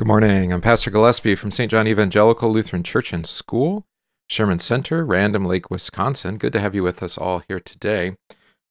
Good 0.00 0.06
morning. 0.06 0.50
I'm 0.50 0.62
Pastor 0.62 0.90
Gillespie 0.90 1.34
from 1.34 1.50
St. 1.50 1.70
John 1.70 1.86
Evangelical 1.86 2.50
Lutheran 2.50 2.82
Church 2.82 3.12
and 3.12 3.26
School, 3.26 3.84
Sherman 4.30 4.58
Center, 4.58 5.04
Random 5.04 5.44
Lake, 5.44 5.70
Wisconsin. 5.70 6.38
Good 6.38 6.54
to 6.54 6.60
have 6.60 6.74
you 6.74 6.82
with 6.82 7.02
us 7.02 7.18
all 7.18 7.42
here 7.46 7.60
today 7.60 8.16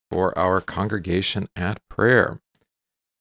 for 0.09 0.35
our 0.35 0.59
congregation 0.59 1.47
at 1.55 1.87
prayer. 1.87 2.41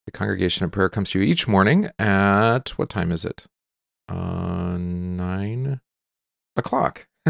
The 0.07 0.13
congregation 0.13 0.65
at 0.65 0.73
prayer 0.73 0.89
comes 0.89 1.11
to 1.11 1.19
you 1.19 1.27
each 1.27 1.47
morning 1.47 1.91
at 1.99 2.71
what 2.79 2.89
time 2.89 3.13
is 3.13 3.27
it? 3.27 3.45
Uh, 4.09 4.79
nine 4.79 5.83
o'clock 6.57 7.09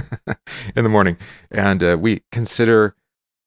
in 0.77 0.85
the 0.85 0.89
morning. 0.89 1.17
And 1.51 1.83
uh, 1.83 1.99
we 2.01 2.23
consider 2.31 2.95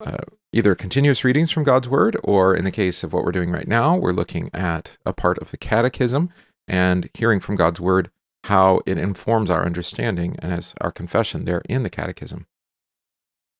uh, 0.01 0.17
either 0.51 0.75
continuous 0.75 1.23
readings 1.23 1.49
from 1.49 1.63
God's 1.63 1.87
Word, 1.87 2.17
or 2.25 2.53
in 2.53 2.65
the 2.65 2.71
case 2.71 3.05
of 3.05 3.13
what 3.13 3.23
we're 3.23 3.31
doing 3.31 3.51
right 3.51 3.69
now, 3.69 3.95
we're 3.95 4.11
looking 4.11 4.49
at 4.53 4.97
a 5.05 5.13
part 5.13 5.37
of 5.37 5.51
the 5.51 5.57
Catechism 5.57 6.29
and 6.71 7.09
hearing 7.13 7.41
from 7.41 7.57
God's 7.57 7.81
word 7.81 8.09
how 8.45 8.81
it 8.85 8.97
informs 8.97 9.51
our 9.51 9.65
understanding 9.65 10.37
and 10.39 10.51
as 10.53 10.73
our 10.79 10.91
confession 10.91 11.43
there 11.45 11.61
in 11.67 11.83
the 11.83 11.89
catechism. 11.89 12.47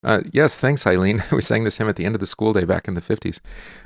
Uh, 0.04 0.22
yes, 0.32 0.58
thanks, 0.58 0.88
Eileen. 0.88 1.22
we 1.32 1.42
sang 1.42 1.66
this 1.66 1.78
hymn 1.78 1.90
at 1.90 1.98
the 1.98 2.06
end 2.06 2.16
of 2.16 2.22
the 2.22 2.26
school 2.26 2.54
day 2.54 2.64
back 2.64 2.88
in 2.88 2.96
the 2.96 3.02
50s. 3.02 3.40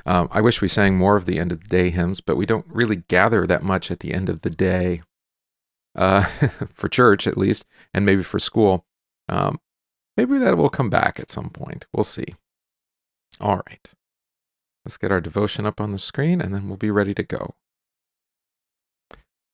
Um, 0.06 0.30
I 0.32 0.40
wish 0.40 0.62
we 0.62 0.70
sang 0.70 0.96
more 0.96 1.18
of 1.18 1.26
the 1.26 1.40
end 1.40 1.52
of 1.52 1.62
the 1.62 1.68
day 1.68 1.90
hymns, 1.90 2.22
but 2.22 2.38
we 2.38 2.46
don't 2.46 2.68
really 2.70 2.98
gather 3.08 3.46
that 3.48 3.64
much 3.64 3.92
at 3.92 4.00
the 4.00 4.14
end 4.14 4.30
of 4.30 4.44
the 4.44 4.50
day, 4.50 5.02
uh, 5.96 6.24
for 6.72 6.88
church 6.88 7.28
at 7.28 7.38
least, 7.38 7.66
and 7.94 8.06
maybe 8.06 8.24
for 8.24 8.40
school. 8.40 8.86
Um, 9.28 9.60
maybe 10.16 10.38
that 10.38 10.56
will 10.56 10.70
come 10.70 10.92
back 10.92 11.20
at 11.20 11.32
some 11.32 11.50
point. 11.50 11.88
We'll 11.92 12.06
see. 12.06 12.36
All 13.42 13.62
right. 13.68 13.92
Let's 14.86 14.98
get 14.98 15.12
our 15.12 15.20
devotion 15.20 15.66
up 15.66 15.82
on 15.82 15.92
the 15.92 16.00
screen 16.00 16.40
and 16.40 16.54
then 16.54 16.68
we'll 16.68 16.78
be 16.78 16.92
ready 16.92 17.16
to 17.16 17.24
go. 17.24 17.56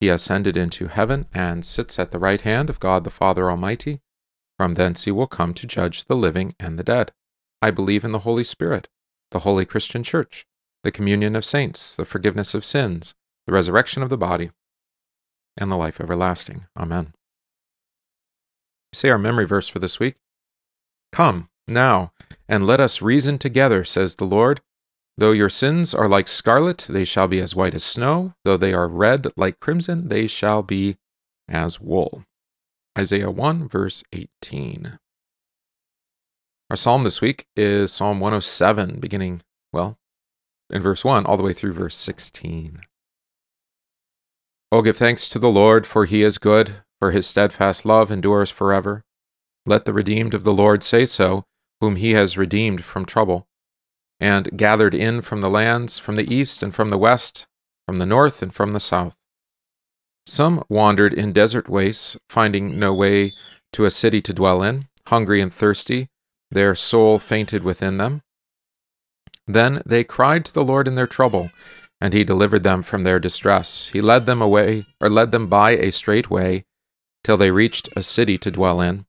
He 0.00 0.08
ascended 0.08 0.56
into 0.56 0.86
heaven 0.86 1.26
and 1.34 1.64
sits 1.64 1.98
at 1.98 2.10
the 2.10 2.18
right 2.18 2.40
hand 2.40 2.70
of 2.70 2.80
God 2.80 3.04
the 3.04 3.10
Father 3.10 3.50
Almighty. 3.50 4.00
From 4.58 4.74
thence 4.74 5.04
he 5.04 5.10
will 5.10 5.26
come 5.26 5.52
to 5.54 5.66
judge 5.66 6.06
the 6.06 6.16
living 6.16 6.54
and 6.58 6.78
the 6.78 6.82
dead. 6.82 7.12
I 7.60 7.70
believe 7.70 8.04
in 8.04 8.12
the 8.12 8.20
Holy 8.20 8.44
Spirit, 8.44 8.88
the 9.30 9.40
holy 9.40 9.66
Christian 9.66 10.02
Church, 10.02 10.46
the 10.82 10.90
communion 10.90 11.36
of 11.36 11.44
saints, 11.44 11.94
the 11.94 12.06
forgiveness 12.06 12.54
of 12.54 12.64
sins, 12.64 13.14
the 13.46 13.52
resurrection 13.52 14.02
of 14.02 14.08
the 14.08 14.16
body, 14.16 14.50
and 15.58 15.70
the 15.70 15.76
life 15.76 16.00
everlasting. 16.00 16.66
Amen. 16.76 17.12
Say 18.94 19.10
our 19.10 19.18
memory 19.18 19.46
verse 19.46 19.68
for 19.68 19.78
this 19.78 20.00
week. 20.00 20.16
Come, 21.12 21.50
now, 21.68 22.12
and 22.48 22.66
let 22.66 22.80
us 22.80 23.02
reason 23.02 23.36
together, 23.38 23.84
says 23.84 24.16
the 24.16 24.24
Lord. 24.24 24.62
Though 25.20 25.32
your 25.32 25.50
sins 25.50 25.94
are 25.94 26.08
like 26.08 26.28
scarlet, 26.28 26.86
they 26.88 27.04
shall 27.04 27.28
be 27.28 27.40
as 27.40 27.54
white 27.54 27.74
as 27.74 27.84
snow. 27.84 28.32
Though 28.46 28.56
they 28.56 28.72
are 28.72 28.88
red 28.88 29.26
like 29.36 29.60
crimson, 29.60 30.08
they 30.08 30.26
shall 30.26 30.62
be 30.62 30.96
as 31.46 31.78
wool. 31.78 32.24
Isaiah 32.98 33.30
1, 33.30 33.68
verse 33.68 34.02
18. 34.14 34.98
Our 36.70 36.76
psalm 36.76 37.04
this 37.04 37.20
week 37.20 37.44
is 37.54 37.92
Psalm 37.92 38.18
107, 38.18 38.98
beginning, 38.98 39.42
well, 39.74 39.98
in 40.70 40.80
verse 40.80 41.04
1 41.04 41.26
all 41.26 41.36
the 41.36 41.42
way 41.42 41.52
through 41.52 41.74
verse 41.74 41.96
16. 41.96 42.80
Oh, 44.72 44.80
give 44.80 44.96
thanks 44.96 45.28
to 45.28 45.38
the 45.38 45.50
Lord, 45.50 45.86
for 45.86 46.06
he 46.06 46.22
is 46.22 46.38
good, 46.38 46.76
for 46.98 47.10
his 47.10 47.26
steadfast 47.26 47.84
love 47.84 48.10
endures 48.10 48.50
forever. 48.50 49.04
Let 49.66 49.84
the 49.84 49.92
redeemed 49.92 50.32
of 50.32 50.44
the 50.44 50.54
Lord 50.54 50.82
say 50.82 51.04
so, 51.04 51.44
whom 51.82 51.96
he 51.96 52.12
has 52.12 52.38
redeemed 52.38 52.84
from 52.84 53.04
trouble 53.04 53.48
and 54.20 54.56
gathered 54.56 54.94
in 54.94 55.22
from 55.22 55.40
the 55.40 55.50
lands, 55.50 55.98
from 55.98 56.16
the 56.16 56.32
east 56.32 56.62
and 56.62 56.74
from 56.74 56.90
the 56.90 56.98
west, 56.98 57.46
from 57.86 57.96
the 57.96 58.06
north 58.06 58.42
and 58.42 58.54
from 58.54 58.72
the 58.72 58.80
south. 58.80 59.16
Some 60.26 60.62
wandered 60.68 61.14
in 61.14 61.32
desert 61.32 61.68
wastes, 61.68 62.16
finding 62.28 62.78
no 62.78 62.92
way 62.92 63.32
to 63.72 63.84
a 63.84 63.90
city 63.90 64.20
to 64.22 64.34
dwell 64.34 64.62
in, 64.62 64.86
hungry 65.06 65.40
and 65.40 65.52
thirsty, 65.52 66.08
their 66.50 66.74
soul 66.74 67.18
fainted 67.18 67.62
within 67.62 67.96
them. 67.96 68.22
Then 69.46 69.82
they 69.86 70.04
cried 70.04 70.44
to 70.44 70.52
the 70.52 70.64
Lord 70.64 70.86
in 70.86 70.94
their 70.94 71.06
trouble, 71.06 71.50
and 72.00 72.12
he 72.12 72.24
delivered 72.24 72.62
them 72.62 72.82
from 72.82 73.02
their 73.02 73.18
distress. 73.18 73.88
He 73.88 74.00
led 74.00 74.26
them 74.26 74.42
away, 74.42 74.86
or 75.00 75.08
led 75.08 75.32
them 75.32 75.48
by 75.48 75.72
a 75.72 75.90
straight 75.90 76.30
way, 76.30 76.64
till 77.24 77.36
they 77.36 77.50
reached 77.50 77.88
a 77.96 78.02
city 78.02 78.38
to 78.38 78.50
dwell 78.50 78.80
in. 78.80 79.06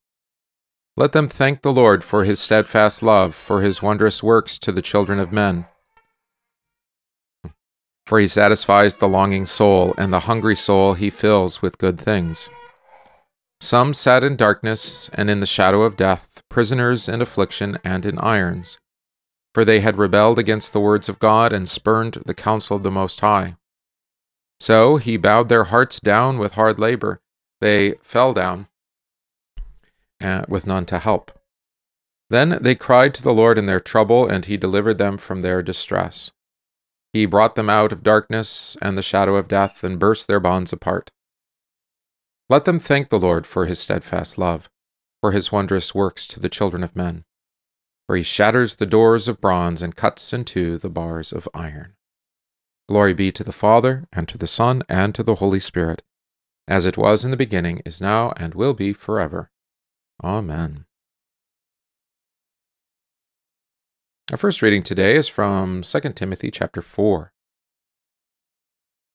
Let 0.97 1.13
them 1.13 1.29
thank 1.29 1.61
the 1.61 1.71
Lord 1.71 2.03
for 2.03 2.25
his 2.25 2.41
steadfast 2.41 3.01
love, 3.01 3.33
for 3.33 3.61
his 3.61 3.81
wondrous 3.81 4.21
works 4.21 4.57
to 4.57 4.73
the 4.73 4.81
children 4.81 5.19
of 5.19 5.31
men. 5.31 5.65
For 8.05 8.19
he 8.19 8.27
satisfies 8.27 8.95
the 8.95 9.07
longing 9.07 9.45
soul, 9.45 9.95
and 9.97 10.11
the 10.11 10.21
hungry 10.21 10.55
soul 10.55 10.95
he 10.95 11.09
fills 11.09 11.61
with 11.61 11.77
good 11.77 11.99
things. 11.99 12.49
Some 13.61 13.93
sat 13.93 14.23
in 14.23 14.35
darkness 14.35 15.09
and 15.13 15.29
in 15.29 15.39
the 15.39 15.45
shadow 15.45 15.83
of 15.83 15.95
death, 15.95 16.43
prisoners 16.49 17.07
in 17.07 17.21
affliction 17.21 17.77
and 17.85 18.05
in 18.05 18.19
irons, 18.19 18.77
for 19.53 19.63
they 19.63 19.79
had 19.79 19.97
rebelled 19.97 20.39
against 20.39 20.73
the 20.73 20.81
words 20.81 21.07
of 21.07 21.19
God 21.19 21.53
and 21.53 21.69
spurned 21.69 22.21
the 22.25 22.33
counsel 22.33 22.75
of 22.75 22.83
the 22.83 22.91
Most 22.91 23.21
High. 23.21 23.55
So 24.59 24.97
he 24.97 25.15
bowed 25.15 25.47
their 25.47 25.65
hearts 25.65 26.01
down 26.01 26.37
with 26.37 26.53
hard 26.53 26.79
labor. 26.79 27.21
They 27.61 27.93
fell 28.01 28.33
down 28.33 28.67
with 30.47 30.67
none 30.67 30.85
to 30.85 30.99
help. 30.99 31.31
Then 32.29 32.59
they 32.61 32.75
cried 32.75 33.13
to 33.15 33.23
the 33.23 33.33
Lord 33.33 33.57
in 33.57 33.65
their 33.65 33.79
trouble, 33.79 34.27
and 34.27 34.45
he 34.45 34.55
delivered 34.55 34.97
them 34.97 35.17
from 35.17 35.41
their 35.41 35.61
distress. 35.61 36.31
He 37.11 37.25
brought 37.25 37.55
them 37.55 37.69
out 37.69 37.91
of 37.91 38.03
darkness 38.03 38.77
and 38.81 38.97
the 38.97 39.03
shadow 39.03 39.35
of 39.35 39.49
death, 39.49 39.83
and 39.83 39.99
burst 39.99 40.27
their 40.27 40.39
bonds 40.39 40.71
apart. 40.71 41.11
Let 42.49 42.65
them 42.65 42.79
thank 42.79 43.09
the 43.09 43.19
Lord 43.19 43.45
for 43.45 43.65
his 43.65 43.79
steadfast 43.79 44.37
love, 44.37 44.69
for 45.21 45.31
his 45.31 45.51
wondrous 45.51 45.93
works 45.93 46.25
to 46.27 46.39
the 46.39 46.49
children 46.49 46.83
of 46.83 46.95
men. 46.95 47.25
For 48.07 48.15
he 48.15 48.23
shatters 48.23 48.75
the 48.75 48.85
doors 48.85 49.27
of 49.27 49.41
bronze 49.41 49.81
and 49.81 49.95
cuts 49.95 50.33
in 50.33 50.45
two 50.45 50.77
the 50.77 50.89
bars 50.89 51.31
of 51.31 51.47
iron. 51.53 51.95
Glory 52.87 53.13
be 53.13 53.31
to 53.31 53.43
the 53.43 53.53
Father, 53.53 54.05
and 54.11 54.27
to 54.27 54.37
the 54.37 54.47
Son, 54.47 54.83
and 54.89 55.13
to 55.15 55.23
the 55.23 55.35
Holy 55.35 55.59
Spirit, 55.59 56.01
as 56.67 56.85
it 56.85 56.97
was 56.97 57.23
in 57.23 57.31
the 57.31 57.37
beginning, 57.37 57.81
is 57.85 58.01
now, 58.01 58.33
and 58.37 58.53
will 58.53 58.73
be 58.73 58.93
forever. 58.93 59.49
Amen. 60.23 60.85
Our 64.31 64.37
first 64.37 64.61
reading 64.61 64.83
today 64.83 65.15
is 65.15 65.27
from 65.27 65.81
2 65.81 65.99
Timothy 66.13 66.51
chapter 66.51 66.81
4. 66.81 67.33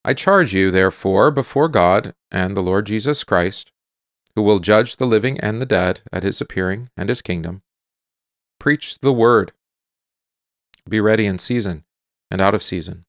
I 0.05 0.15
charge 0.15 0.53
you, 0.53 0.71
therefore, 0.71 1.31
before 1.31 1.69
God 1.69 2.15
and 2.31 2.56
the 2.56 2.62
Lord 2.62 2.87
Jesus 2.87 3.22
Christ, 3.22 3.71
who 4.34 4.43
will 4.43 4.59
judge 4.59 4.97
the 4.97 5.06
living 5.06 5.39
and 5.41 5.62
the 5.62 5.67
dead 5.67 6.00
at 6.12 6.25
his 6.25 6.41
appearing 6.41 6.91
and 6.97 7.09
his 7.09 7.23
kingdom, 7.23 7.62
preach 8.59 8.99
the 8.99 9.12
word. 9.12 9.53
Be 10.88 11.00
ready 11.00 11.27
in 11.27 11.38
season 11.38 11.84
and 12.31 12.41
out 12.41 12.55
of 12.55 12.62
season. 12.62 13.05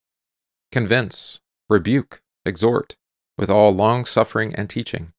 Convince, 0.72 1.42
rebuke, 1.68 2.22
exhort, 2.46 2.96
with 3.38 3.50
all 3.50 3.72
long 3.72 4.06
suffering 4.06 4.54
and 4.56 4.70
teaching. 4.70 5.14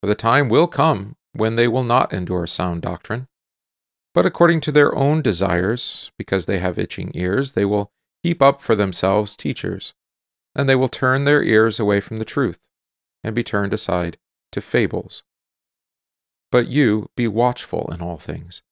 For 0.00 0.06
the 0.06 0.14
time 0.14 0.48
will 0.48 0.66
come 0.66 1.16
when 1.36 1.56
they 1.56 1.68
will 1.68 1.84
not 1.84 2.12
endure 2.12 2.46
sound 2.46 2.82
doctrine. 2.82 3.28
But 4.14 4.26
according 4.26 4.60
to 4.62 4.72
their 4.72 4.94
own 4.94 5.20
desires, 5.20 6.10
because 6.16 6.46
they 6.46 6.58
have 6.58 6.78
itching 6.78 7.10
ears, 7.14 7.52
they 7.52 7.64
will 7.64 7.92
heap 8.22 8.40
up 8.40 8.60
for 8.60 8.74
themselves 8.74 9.36
teachers, 9.36 9.94
and 10.54 10.68
they 10.68 10.74
will 10.74 10.88
turn 10.88 11.24
their 11.24 11.42
ears 11.42 11.78
away 11.78 12.00
from 12.00 12.16
the 12.16 12.24
truth, 12.24 12.58
and 13.22 13.34
be 13.34 13.44
turned 13.44 13.74
aside 13.74 14.16
to 14.52 14.60
fables. 14.60 15.22
But 16.50 16.68
you 16.68 17.10
be 17.14 17.28
watchful 17.28 17.92
in 17.92 18.00
all 18.00 18.16
things, 18.16 18.62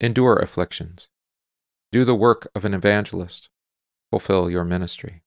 endure 0.00 0.36
afflictions, 0.36 1.08
do 1.92 2.04
the 2.04 2.14
work 2.14 2.48
of 2.54 2.64
an 2.64 2.74
evangelist, 2.74 3.48
fulfill 4.10 4.50
your 4.50 4.64
ministry. 4.64 5.22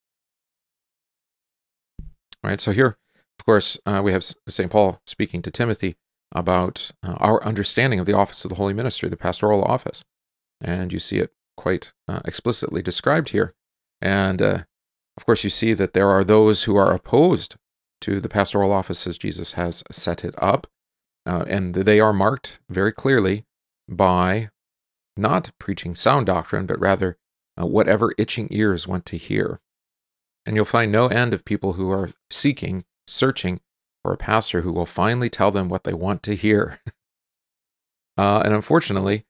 All 2.43 2.49
right, 2.49 2.59
so 2.59 2.71
here, 2.71 2.97
of 3.39 3.45
course, 3.45 3.77
uh, 3.85 4.01
we 4.03 4.11
have 4.11 4.25
St. 4.47 4.69
Paul 4.69 5.01
speaking 5.05 5.41
to 5.43 5.51
Timothy 5.51 5.95
about 6.31 6.91
uh, 7.03 7.13
our 7.17 7.43
understanding 7.43 7.99
of 7.99 8.05
the 8.05 8.15
office 8.15 8.45
of 8.45 8.49
the 8.49 8.55
holy 8.55 8.73
ministry, 8.73 9.09
the 9.09 9.17
pastoral 9.17 9.63
office. 9.63 10.03
And 10.61 10.93
you 10.93 10.99
see 10.99 11.17
it 11.17 11.31
quite 11.57 11.93
uh, 12.07 12.21
explicitly 12.25 12.81
described 12.81 13.29
here. 13.29 13.53
And 14.01 14.41
uh, 14.41 14.63
of 15.17 15.25
course, 15.25 15.43
you 15.43 15.49
see 15.49 15.73
that 15.73 15.93
there 15.93 16.09
are 16.09 16.23
those 16.23 16.63
who 16.63 16.75
are 16.77 16.93
opposed 16.93 17.55
to 18.01 18.19
the 18.19 18.29
pastoral 18.29 18.71
office 18.71 19.05
as 19.07 19.17
Jesus 19.17 19.53
has 19.53 19.83
set 19.91 20.23
it 20.23 20.35
up. 20.37 20.67
uh, 21.25 21.45
and 21.47 21.75
they 21.75 21.99
are 21.99 22.13
marked 22.13 22.59
very 22.69 22.91
clearly 22.91 23.45
by 23.87 24.49
not 25.15 25.51
preaching 25.59 25.93
sound 25.93 26.25
doctrine, 26.25 26.65
but 26.65 26.79
rather 26.79 27.17
uh, 27.59 27.65
whatever 27.65 28.13
itching 28.17 28.47
ears 28.51 28.87
want 28.87 29.05
to 29.05 29.17
hear. 29.17 29.59
And 30.45 30.55
you'll 30.55 30.65
find 30.65 30.91
no 30.91 31.07
end 31.07 31.33
of 31.33 31.45
people 31.45 31.73
who 31.73 31.91
are 31.91 32.11
seeking, 32.31 32.83
searching 33.05 33.59
for 34.03 34.13
a 34.13 34.17
pastor 34.17 34.61
who 34.61 34.71
will 34.71 34.85
finally 34.85 35.29
tell 35.29 35.51
them 35.51 35.69
what 35.69 35.83
they 35.83 35.93
want 35.93 36.23
to 36.23 36.35
hear. 36.35 36.79
uh, 38.17 38.41
and 38.43 38.53
unfortunately, 38.53 39.25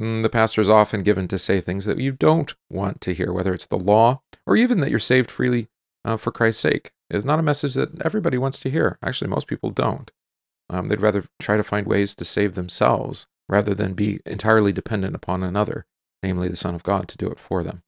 mm, 0.00 0.22
the 0.22 0.30
pastor 0.30 0.60
is 0.60 0.68
often 0.68 1.02
given 1.02 1.28
to 1.28 1.38
say 1.38 1.60
things 1.60 1.84
that 1.84 1.98
you 1.98 2.12
don't 2.12 2.54
want 2.70 3.00
to 3.02 3.14
hear, 3.14 3.32
whether 3.32 3.52
it's 3.52 3.66
the 3.66 3.78
law 3.78 4.22
or 4.46 4.56
even 4.56 4.80
that 4.80 4.90
you're 4.90 4.98
saved 4.98 5.30
freely 5.30 5.68
uh, 6.04 6.16
for 6.16 6.32
Christ's 6.32 6.62
sake. 6.62 6.92
It's 7.08 7.24
not 7.24 7.38
a 7.38 7.42
message 7.42 7.74
that 7.74 8.00
everybody 8.02 8.38
wants 8.38 8.58
to 8.60 8.70
hear. 8.70 8.98
Actually, 9.02 9.30
most 9.30 9.46
people 9.46 9.70
don't. 9.70 10.10
Um, 10.68 10.88
they'd 10.88 11.00
rather 11.00 11.24
try 11.40 11.56
to 11.56 11.64
find 11.64 11.86
ways 11.86 12.14
to 12.14 12.24
save 12.24 12.54
themselves 12.54 13.26
rather 13.48 13.74
than 13.74 13.94
be 13.94 14.20
entirely 14.24 14.72
dependent 14.72 15.16
upon 15.16 15.42
another, 15.42 15.86
namely 16.22 16.48
the 16.48 16.56
Son 16.56 16.76
of 16.76 16.84
God, 16.84 17.08
to 17.08 17.18
do 17.18 17.26
it 17.28 17.40
for 17.40 17.64
them. 17.64 17.82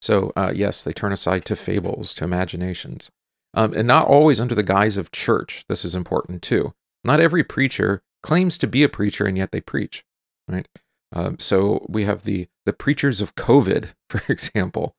So, 0.00 0.32
uh, 0.36 0.52
yes, 0.54 0.84
they 0.84 0.92
turn 0.92 1.12
aside 1.12 1.44
to 1.46 1.56
fables, 1.56 2.14
to 2.14 2.24
imaginations, 2.24 3.10
um, 3.56 3.72
and 3.74 3.88
not 3.88 4.06
always 4.06 4.40
under 4.40 4.54
the 4.54 4.62
guise 4.62 4.96
of 4.96 5.10
church. 5.10 5.64
This 5.68 5.84
is 5.84 5.94
important 5.94 6.42
too. 6.42 6.74
Not 7.02 7.20
every 7.20 7.42
preacher 7.42 8.02
claims 8.22 8.58
to 8.58 8.66
be 8.66 8.82
a 8.82 8.88
preacher, 8.88 9.24
and 9.24 9.36
yet 9.36 9.50
they 9.50 9.60
preach, 9.60 10.04
right? 10.46 10.68
Um, 11.12 11.38
so 11.38 11.84
we 11.88 12.04
have 12.04 12.22
the 12.24 12.48
the 12.66 12.72
preachers 12.72 13.20
of 13.20 13.34
COVID, 13.34 13.94
for 14.10 14.20
example, 14.30 14.94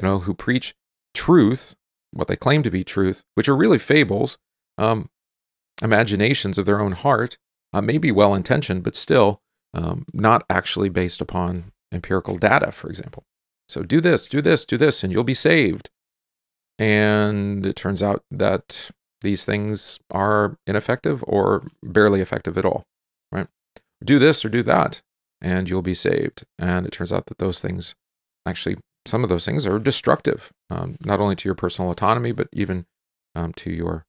you 0.00 0.08
know, 0.08 0.20
who 0.20 0.34
preach 0.34 0.74
truth, 1.14 1.74
what 2.12 2.28
they 2.28 2.36
claim 2.36 2.62
to 2.62 2.70
be 2.70 2.82
truth, 2.82 3.24
which 3.34 3.48
are 3.48 3.56
really 3.56 3.78
fables, 3.78 4.38
um, 4.78 5.10
imaginations 5.82 6.58
of 6.58 6.66
their 6.66 6.80
own 6.80 6.92
heart, 6.92 7.36
uh, 7.72 7.82
maybe 7.82 8.10
well 8.10 8.34
intentioned, 8.34 8.82
but 8.82 8.96
still 8.96 9.40
um, 9.74 10.06
not 10.14 10.44
actually 10.48 10.88
based 10.88 11.20
upon 11.20 11.72
empirical 11.92 12.36
data, 12.36 12.72
for 12.72 12.88
example. 12.88 13.24
So 13.68 13.82
do 13.82 14.00
this, 14.00 14.28
do 14.28 14.40
this, 14.40 14.64
do 14.64 14.76
this, 14.76 15.02
and 15.02 15.12
you'll 15.12 15.24
be 15.24 15.34
saved. 15.34 15.90
And 16.78 17.66
it 17.66 17.76
turns 17.76 18.02
out 18.02 18.22
that 18.30 18.90
these 19.20 19.44
things 19.44 19.98
are 20.10 20.56
ineffective 20.66 21.24
or 21.26 21.66
barely 21.82 22.20
effective 22.20 22.56
at 22.56 22.64
all, 22.64 22.84
right? 23.32 23.48
Do 24.04 24.18
this 24.18 24.44
or 24.44 24.48
do 24.48 24.62
that, 24.62 25.02
and 25.40 25.68
you'll 25.68 25.82
be 25.82 25.94
saved. 25.94 26.44
And 26.58 26.86
it 26.86 26.92
turns 26.92 27.12
out 27.12 27.26
that 27.26 27.38
those 27.38 27.60
things, 27.60 27.94
actually, 28.46 28.76
some 29.06 29.24
of 29.24 29.28
those 29.28 29.44
things 29.44 29.66
are 29.66 29.78
destructive, 29.78 30.52
um, 30.70 30.96
not 31.04 31.20
only 31.20 31.34
to 31.36 31.48
your 31.48 31.54
personal 31.54 31.90
autonomy, 31.90 32.30
but 32.32 32.48
even 32.52 32.86
um, 33.34 33.52
to 33.54 33.70
your 33.70 34.04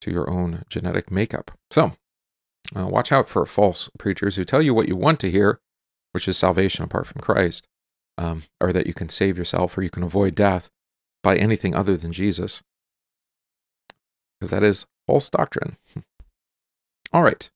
to 0.00 0.10
your 0.10 0.28
own 0.28 0.64
genetic 0.68 1.10
makeup. 1.10 1.50
So 1.70 1.92
uh, 2.76 2.86
watch 2.86 3.10
out 3.10 3.26
for 3.26 3.46
false 3.46 3.88
preachers 3.98 4.36
who 4.36 4.44
tell 4.44 4.60
you 4.60 4.74
what 4.74 4.88
you 4.88 4.96
want 4.96 5.18
to 5.20 5.30
hear, 5.30 5.60
which 6.12 6.28
is 6.28 6.36
salvation 6.36 6.84
apart 6.84 7.06
from 7.06 7.22
Christ, 7.22 7.66
um, 8.18 8.42
or 8.60 8.70
that 8.72 8.86
you 8.86 8.92
can 8.92 9.08
save 9.08 9.38
yourself 9.38 9.78
or 9.78 9.82
you 9.82 9.88
can 9.88 10.02
avoid 10.02 10.34
death 10.34 10.68
by 11.24 11.36
anything 11.36 11.74
other 11.74 11.96
than 11.96 12.12
Jesus. 12.12 12.62
Because 14.38 14.50
that 14.50 14.62
is 14.62 14.86
false 15.08 15.28
doctrine. 15.28 15.76
All 17.12 17.22
right. 17.22 17.50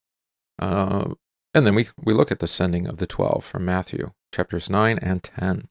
Uh, 0.59 1.15
and 1.55 1.65
then 1.65 1.76
we, 1.76 1.88
we 2.03 2.12
look 2.12 2.32
at 2.32 2.41
the 2.41 2.47
sending 2.49 2.88
of 2.88 2.97
the 2.97 3.06
12 3.06 3.44
from 3.44 3.65
Matthew 3.65 4.11
chapters 4.32 4.69
9 4.69 4.99
and 5.00 5.23
10. 5.23 5.69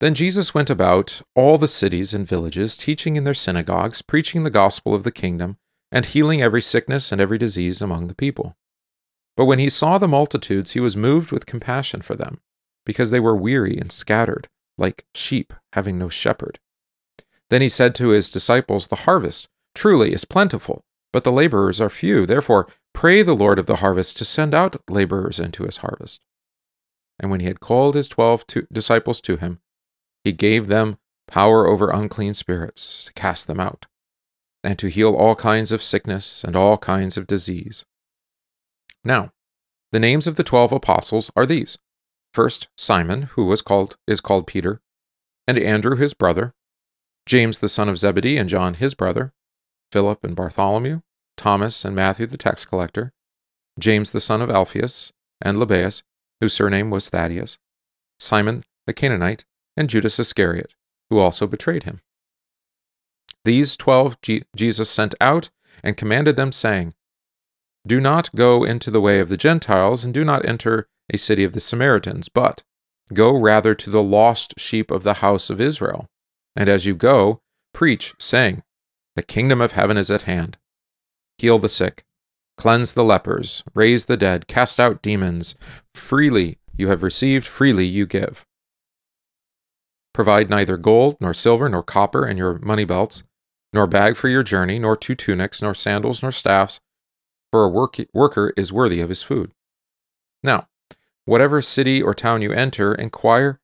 Then 0.00 0.14
Jesus 0.14 0.52
went 0.52 0.68
about 0.68 1.22
all 1.34 1.56
the 1.56 1.68
cities 1.68 2.12
and 2.12 2.28
villages, 2.28 2.76
teaching 2.76 3.16
in 3.16 3.24
their 3.24 3.34
synagogues, 3.34 4.02
preaching 4.02 4.42
the 4.42 4.50
gospel 4.50 4.94
of 4.94 5.04
the 5.04 5.12
kingdom, 5.12 5.56
and 5.90 6.04
healing 6.04 6.42
every 6.42 6.60
sickness 6.60 7.12
and 7.12 7.20
every 7.20 7.38
disease 7.38 7.80
among 7.80 8.08
the 8.08 8.14
people. 8.14 8.56
But 9.36 9.46
when 9.46 9.58
he 9.58 9.70
saw 9.70 9.96
the 9.96 10.08
multitudes, 10.08 10.72
he 10.72 10.80
was 10.80 10.96
moved 10.96 11.32
with 11.32 11.46
compassion 11.46 12.02
for 12.02 12.14
them, 12.14 12.40
because 12.84 13.10
they 13.10 13.20
were 13.20 13.36
weary 13.36 13.78
and 13.78 13.90
scattered, 13.90 14.48
like 14.78 15.06
sheep 15.14 15.52
having 15.72 15.98
no 15.98 16.08
shepherd. 16.08 16.58
Then 17.50 17.62
he 17.62 17.68
said 17.68 17.94
to 17.96 18.08
his 18.08 18.30
disciples, 18.30 18.86
The 18.86 18.96
harvest 18.96 19.48
truly 19.74 20.12
is 20.12 20.24
plentiful, 20.24 20.84
but 21.12 21.24
the 21.24 21.32
laborers 21.32 21.80
are 21.80 21.90
few. 21.90 22.26
Therefore, 22.26 22.68
pray 22.92 23.22
the 23.22 23.36
Lord 23.36 23.58
of 23.58 23.66
the 23.66 23.76
harvest 23.76 24.16
to 24.18 24.24
send 24.24 24.54
out 24.54 24.76
laborers 24.90 25.38
into 25.38 25.64
his 25.64 25.78
harvest. 25.78 26.20
And 27.18 27.30
when 27.30 27.40
he 27.40 27.46
had 27.46 27.60
called 27.60 27.94
his 27.94 28.08
twelve 28.08 28.46
to 28.48 28.66
disciples 28.72 29.20
to 29.22 29.36
him, 29.36 29.60
he 30.24 30.32
gave 30.32 30.66
them 30.66 30.98
power 31.28 31.66
over 31.66 31.90
unclean 31.90 32.34
spirits 32.34 33.04
to 33.06 33.12
cast 33.14 33.46
them 33.46 33.60
out, 33.60 33.86
and 34.62 34.78
to 34.78 34.88
heal 34.88 35.14
all 35.14 35.34
kinds 35.34 35.72
of 35.72 35.82
sickness 35.82 36.44
and 36.44 36.56
all 36.56 36.76
kinds 36.78 37.16
of 37.16 37.26
disease. 37.26 37.84
Now, 39.04 39.32
the 39.92 40.00
names 40.00 40.26
of 40.26 40.36
the 40.36 40.44
twelve 40.44 40.72
apostles 40.72 41.30
are 41.36 41.46
these: 41.46 41.78
first 42.36 42.68
Simon, 42.76 43.22
who 43.32 43.46
was 43.46 43.62
called 43.62 43.96
is 44.06 44.20
called 44.20 44.46
Peter, 44.46 44.82
and 45.46 45.58
Andrew 45.58 45.96
his 45.96 46.12
brother, 46.12 46.52
James 47.24 47.60
the 47.60 47.68
son 47.68 47.88
of 47.88 47.98
Zebedee 47.98 48.36
and 48.36 48.46
John 48.46 48.74
his 48.74 48.94
brother, 48.94 49.32
Philip 49.90 50.22
and 50.22 50.36
Bartholomew, 50.36 51.00
Thomas 51.38 51.82
and 51.82 51.96
Matthew 51.96 52.26
the 52.26 52.36
tax 52.36 52.66
collector, 52.66 53.14
James 53.78 54.10
the 54.10 54.20
son 54.20 54.42
of 54.42 54.50
Alphaeus, 54.50 55.14
and 55.40 55.56
Lebbaeus, 55.56 56.02
whose 56.40 56.52
surname 56.52 56.90
was 56.90 57.08
Thaddaeus, 57.08 57.56
Simon 58.20 58.64
the 58.86 58.92
Canaanite, 58.92 59.46
and 59.74 59.88
Judas 59.88 60.18
Iscariot, 60.18 60.74
who 61.08 61.18
also 61.18 61.46
betrayed 61.46 61.84
him. 61.84 62.02
These 63.46 63.78
twelve 63.78 64.20
G- 64.20 64.44
Jesus 64.54 64.90
sent 64.90 65.14
out 65.22 65.48
and 65.82 65.96
commanded 65.96 66.36
them, 66.36 66.52
saying, 66.52 66.92
Do 67.86 67.98
not 67.98 68.28
go 68.34 68.62
into 68.62 68.90
the 68.90 69.00
way 69.00 69.20
of 69.20 69.30
the 69.30 69.38
Gentiles, 69.38 70.04
and 70.04 70.12
do 70.12 70.22
not 70.22 70.44
enter 70.44 70.86
a 71.12 71.18
city 71.18 71.44
of 71.44 71.52
the 71.52 71.60
Samaritans, 71.60 72.28
but 72.28 72.62
go 73.12 73.36
rather 73.36 73.74
to 73.74 73.90
the 73.90 74.02
lost 74.02 74.54
sheep 74.58 74.90
of 74.90 75.02
the 75.02 75.14
house 75.14 75.50
of 75.50 75.60
Israel. 75.60 76.06
And 76.54 76.68
as 76.68 76.86
you 76.86 76.94
go, 76.94 77.40
preach, 77.72 78.14
saying, 78.18 78.62
The 79.14 79.22
kingdom 79.22 79.60
of 79.60 79.72
heaven 79.72 79.96
is 79.96 80.10
at 80.10 80.22
hand. 80.22 80.58
Heal 81.38 81.58
the 81.58 81.68
sick, 81.68 82.04
cleanse 82.56 82.94
the 82.94 83.04
lepers, 83.04 83.62
raise 83.74 84.06
the 84.06 84.16
dead, 84.16 84.46
cast 84.46 84.80
out 84.80 85.02
demons. 85.02 85.54
Freely 85.94 86.58
you 86.76 86.88
have 86.88 87.02
received, 87.02 87.46
freely 87.46 87.84
you 87.84 88.06
give. 88.06 88.44
Provide 90.14 90.48
neither 90.48 90.78
gold, 90.78 91.16
nor 91.20 91.34
silver, 91.34 91.68
nor 91.68 91.82
copper 91.82 92.26
in 92.26 92.38
your 92.38 92.58
money 92.60 92.86
belts, 92.86 93.22
nor 93.72 93.86
bag 93.86 94.16
for 94.16 94.28
your 94.28 94.42
journey, 94.42 94.78
nor 94.78 94.96
two 94.96 95.14
tunics, 95.14 95.60
nor 95.60 95.74
sandals, 95.74 96.22
nor 96.22 96.32
staffs, 96.32 96.80
for 97.52 97.64
a 97.64 97.68
work- 97.68 97.98
worker 98.14 98.54
is 98.56 98.72
worthy 98.72 99.00
of 99.00 99.10
his 99.10 99.22
food. 99.22 99.52
Now, 100.42 100.66
whatever 101.26 101.60
city 101.60 102.02
or 102.02 102.14
town 102.14 102.40
you 102.40 102.52
enter, 102.52 102.94
inquire 102.94 103.60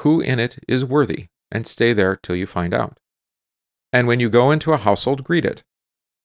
who 0.00 0.20
in 0.20 0.38
it 0.38 0.58
is 0.66 0.84
worthy, 0.84 1.26
and 1.50 1.66
stay 1.66 1.92
there 1.92 2.16
till 2.16 2.34
you 2.34 2.46
find 2.46 2.72
out. 2.72 2.98
And 3.92 4.08
when 4.08 4.20
you 4.20 4.30
go 4.30 4.50
into 4.50 4.72
a 4.72 4.78
household, 4.78 5.22
greet 5.22 5.44
it. 5.44 5.62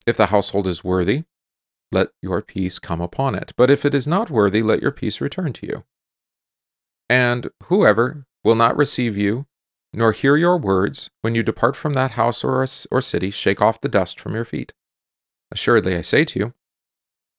If 0.06 0.16
the 0.16 0.28
household 0.28 0.68
is 0.68 0.86
worthy, 0.86 1.26
let 1.92 2.10
your 2.22 2.42
peace 2.42 2.80
come 2.80 3.02
upon 3.02 3.36
it. 3.36 3.54
But 3.58 3.70
if 3.70 3.84
it 3.86 3.94
is 3.94 4.08
not 4.08 4.30
worthy, 4.30 4.64
let 4.64 4.82
your 4.82 4.92
peace 4.92 5.20
return 5.20 5.52
to 5.54 5.68
you. 5.68 5.84
And 7.10 7.50
whoever 7.64 8.26
will 8.44 8.56
not 8.56 8.78
receive 8.78 9.18
you 9.18 9.46
nor 9.94 10.12
hear 10.12 10.36
your 10.36 10.58
words, 10.58 11.10
when 11.22 11.34
you 11.34 11.44
depart 11.44 11.76
from 11.76 11.94
that 11.94 12.12
house 12.12 12.44
or, 12.44 12.66
or 12.92 13.02
city, 13.02 13.32
shake 13.32 13.62
off 13.62 13.82
the 13.82 13.90
dust 13.90 14.20
from 14.20 14.36
your 14.36 14.46
feet. 14.46 14.74
Assuredly, 15.52 15.96
I 15.96 16.02
say 16.02 16.24
to 16.26 16.40
you, 16.40 16.54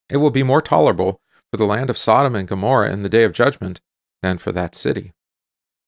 it 0.08 0.16
will 0.16 0.30
be 0.30 0.42
more 0.42 0.62
tolerable 0.62 1.20
for 1.50 1.56
the 1.56 1.66
land 1.66 1.90
of 1.90 1.98
Sodom 1.98 2.34
and 2.34 2.48
Gomorrah 2.48 2.92
in 2.92 3.02
the 3.02 3.08
day 3.08 3.24
of 3.24 3.32
judgment 3.32 3.80
than 4.22 4.38
for 4.38 4.52
that 4.52 4.74
city. 4.74 5.12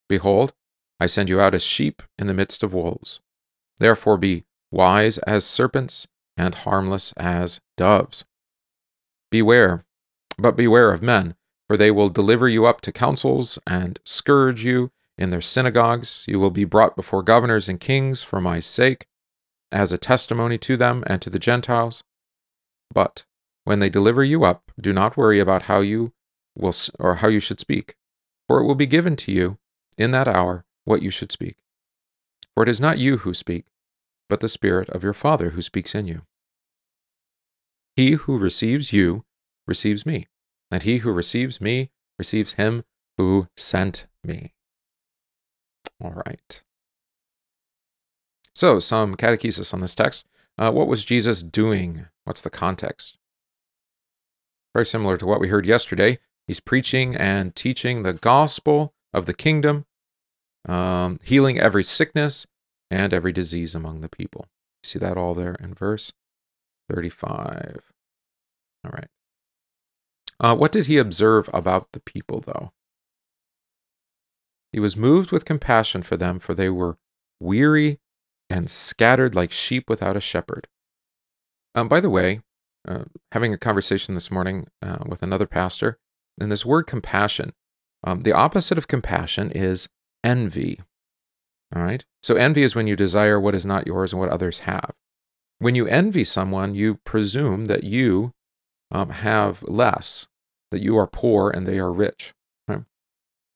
Behold, 0.08 0.54
I 0.98 1.06
send 1.06 1.28
you 1.28 1.40
out 1.40 1.54
as 1.54 1.62
sheep 1.62 2.02
in 2.18 2.26
the 2.26 2.34
midst 2.34 2.62
of 2.62 2.74
wolves. 2.74 3.20
Therefore 3.78 4.16
be 4.16 4.44
wise 4.70 5.18
as 5.18 5.44
serpents 5.44 6.06
and 6.36 6.54
harmless 6.54 7.12
as 7.16 7.60
doves. 7.76 8.24
Beware, 9.30 9.84
but 10.38 10.56
beware 10.56 10.90
of 10.92 11.02
men, 11.02 11.34
for 11.68 11.76
they 11.76 11.90
will 11.90 12.08
deliver 12.08 12.48
you 12.48 12.66
up 12.66 12.80
to 12.82 12.92
councils 12.92 13.58
and 13.66 14.00
scourge 14.04 14.64
you 14.64 14.90
in 15.16 15.30
their 15.30 15.40
synagogues. 15.40 16.24
You 16.26 16.40
will 16.40 16.50
be 16.50 16.64
brought 16.64 16.96
before 16.96 17.22
governors 17.22 17.68
and 17.68 17.78
kings 17.78 18.22
for 18.22 18.40
my 18.40 18.60
sake, 18.60 19.06
as 19.70 19.92
a 19.92 19.98
testimony 19.98 20.58
to 20.58 20.76
them 20.76 21.04
and 21.06 21.22
to 21.22 21.30
the 21.30 21.38
Gentiles. 21.38 22.02
But 22.92 23.24
when 23.64 23.78
they 23.78 23.90
deliver 23.90 24.24
you 24.24 24.44
up, 24.44 24.70
do 24.80 24.92
not 24.92 25.16
worry 25.16 25.40
about 25.40 25.62
how 25.62 25.80
you 25.80 26.12
will 26.56 26.72
or 26.98 27.16
how 27.16 27.28
you 27.28 27.40
should 27.40 27.60
speak, 27.60 27.96
for 28.48 28.60
it 28.60 28.64
will 28.64 28.74
be 28.74 28.86
given 28.86 29.16
to 29.16 29.32
you 29.32 29.58
in 29.96 30.10
that 30.10 30.28
hour 30.28 30.64
what 30.84 31.02
you 31.02 31.10
should 31.10 31.30
speak. 31.30 31.56
For 32.54 32.62
it 32.62 32.68
is 32.68 32.80
not 32.80 32.98
you 32.98 33.18
who 33.18 33.34
speak, 33.34 33.66
but 34.28 34.40
the 34.40 34.48
Spirit 34.48 34.88
of 34.90 35.02
your 35.02 35.14
Father 35.14 35.50
who 35.50 35.62
speaks 35.62 35.94
in 35.94 36.06
you. 36.06 36.22
He 37.96 38.12
who 38.12 38.38
receives 38.38 38.92
you 38.92 39.24
receives 39.66 40.06
me, 40.06 40.26
and 40.70 40.82
he 40.82 40.98
who 40.98 41.12
receives 41.12 41.60
me 41.60 41.90
receives 42.18 42.54
him 42.54 42.84
who 43.18 43.48
sent 43.56 44.06
me. 44.24 44.54
All 46.02 46.22
right. 46.26 46.62
So, 48.54 48.78
some 48.78 49.16
catechesis 49.16 49.72
on 49.72 49.80
this 49.80 49.94
text. 49.94 50.26
uh, 50.58 50.70
what 50.70 50.88
was 50.88 51.04
Jesus 51.04 51.42
doing? 51.42 52.06
What's 52.24 52.42
the 52.42 52.50
context? 52.50 53.16
Very 54.74 54.86
similar 54.86 55.16
to 55.16 55.26
what 55.26 55.40
we 55.40 55.48
heard 55.48 55.66
yesterday. 55.66 56.18
He's 56.46 56.60
preaching 56.60 57.16
and 57.16 57.54
teaching 57.54 58.02
the 58.02 58.12
gospel 58.12 58.94
of 59.12 59.26
the 59.26 59.34
kingdom, 59.34 59.86
um, 60.68 61.18
healing 61.22 61.58
every 61.58 61.84
sickness 61.84 62.46
and 62.90 63.12
every 63.12 63.32
disease 63.32 63.74
among 63.74 64.00
the 64.00 64.08
people. 64.08 64.46
You 64.82 64.88
see 64.88 64.98
that 65.00 65.16
all 65.16 65.34
there 65.34 65.54
in 65.54 65.74
verse 65.74 66.12
35. 66.88 67.92
All 68.84 68.90
right. 68.92 69.08
Uh, 70.38 70.56
what 70.56 70.72
did 70.72 70.86
he 70.86 70.96
observe 70.96 71.50
about 71.52 71.88
the 71.92 72.00
people, 72.00 72.40
though? 72.40 72.72
He 74.72 74.80
was 74.80 74.96
moved 74.96 75.32
with 75.32 75.44
compassion 75.44 76.02
for 76.02 76.16
them, 76.16 76.38
for 76.38 76.54
they 76.54 76.70
were 76.70 76.96
weary 77.40 77.98
and 78.48 78.70
scattered 78.70 79.34
like 79.34 79.52
sheep 79.52 79.88
without 79.88 80.16
a 80.16 80.20
shepherd. 80.20 80.68
Um, 81.74 81.88
by 81.88 82.00
the 82.00 82.10
way, 82.10 82.40
uh, 82.86 83.04
having 83.32 83.52
a 83.52 83.58
conversation 83.58 84.14
this 84.14 84.30
morning 84.30 84.66
uh, 84.82 84.98
with 85.06 85.22
another 85.22 85.46
pastor, 85.46 85.98
and 86.40 86.50
this 86.50 86.64
word 86.64 86.86
compassion, 86.86 87.52
um, 88.04 88.22
the 88.22 88.32
opposite 88.32 88.78
of 88.78 88.88
compassion 88.88 89.50
is 89.50 89.88
envy. 90.24 90.80
All 91.74 91.82
right? 91.82 92.04
So, 92.22 92.34
envy 92.36 92.62
is 92.62 92.74
when 92.74 92.86
you 92.86 92.96
desire 92.96 93.38
what 93.38 93.54
is 93.54 93.66
not 93.66 93.86
yours 93.86 94.12
and 94.12 94.20
what 94.20 94.30
others 94.30 94.60
have. 94.60 94.92
When 95.58 95.74
you 95.74 95.86
envy 95.86 96.24
someone, 96.24 96.74
you 96.74 96.96
presume 97.04 97.66
that 97.66 97.84
you 97.84 98.32
um, 98.90 99.10
have 99.10 99.62
less, 99.64 100.26
that 100.70 100.82
you 100.82 100.96
are 100.96 101.06
poor 101.06 101.50
and 101.50 101.66
they 101.66 101.78
are 101.78 101.92
rich. 101.92 102.32
Right? 102.66 102.84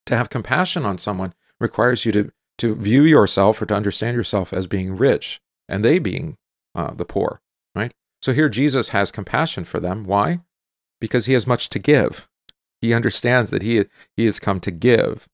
To 0.06 0.16
have 0.16 0.28
compassion 0.28 0.84
on 0.84 0.98
someone 0.98 1.34
requires 1.58 2.04
you 2.04 2.12
to, 2.12 2.32
to 2.58 2.74
view 2.74 3.02
yourself 3.02 3.60
or 3.60 3.66
to 3.66 3.74
understand 3.74 4.16
yourself 4.16 4.52
as 4.52 4.66
being 4.66 4.96
rich 4.96 5.40
and 5.68 5.84
they 5.84 5.98
being 5.98 6.36
uh, 6.74 6.92
the 6.92 7.04
poor. 7.06 7.40
So 8.24 8.32
here 8.32 8.48
Jesus 8.48 8.88
has 8.88 9.12
compassion 9.12 9.64
for 9.64 9.80
them. 9.80 10.04
Why? 10.04 10.40
Because 10.98 11.26
he 11.26 11.34
has 11.34 11.46
much 11.46 11.68
to 11.68 11.78
give. 11.78 12.26
He 12.80 12.94
understands 12.94 13.50
that 13.50 13.60
he, 13.60 13.84
he 14.16 14.24
has 14.24 14.40
come 14.40 14.60
to 14.60 14.70
give. 14.70 15.28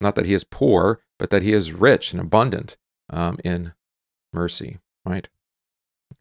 Not 0.00 0.14
that 0.14 0.26
he 0.26 0.32
is 0.32 0.44
poor, 0.44 1.00
but 1.18 1.30
that 1.30 1.42
he 1.42 1.52
is 1.52 1.72
rich 1.72 2.12
and 2.12 2.20
abundant 2.20 2.76
um, 3.12 3.38
in 3.44 3.72
mercy, 4.32 4.78
right? 5.04 5.28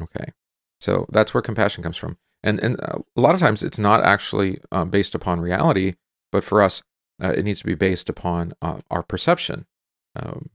Okay. 0.01 0.33
So 0.81 1.05
that's 1.11 1.31
where 1.35 1.43
compassion 1.43 1.83
comes 1.83 1.97
from. 1.97 2.17
And, 2.41 2.59
and 2.59 2.79
a 2.79 3.03
lot 3.15 3.35
of 3.35 3.39
times 3.39 3.61
it's 3.61 3.77
not 3.77 4.03
actually 4.03 4.57
um, 4.71 4.89
based 4.89 5.13
upon 5.13 5.39
reality, 5.39 5.93
but 6.31 6.43
for 6.43 6.63
us, 6.63 6.81
uh, 7.21 7.33
it 7.37 7.45
needs 7.45 7.59
to 7.59 7.67
be 7.67 7.75
based 7.75 8.09
upon 8.09 8.53
uh, 8.63 8.79
our 8.89 9.03
perception. 9.03 9.67
Um, 10.15 10.49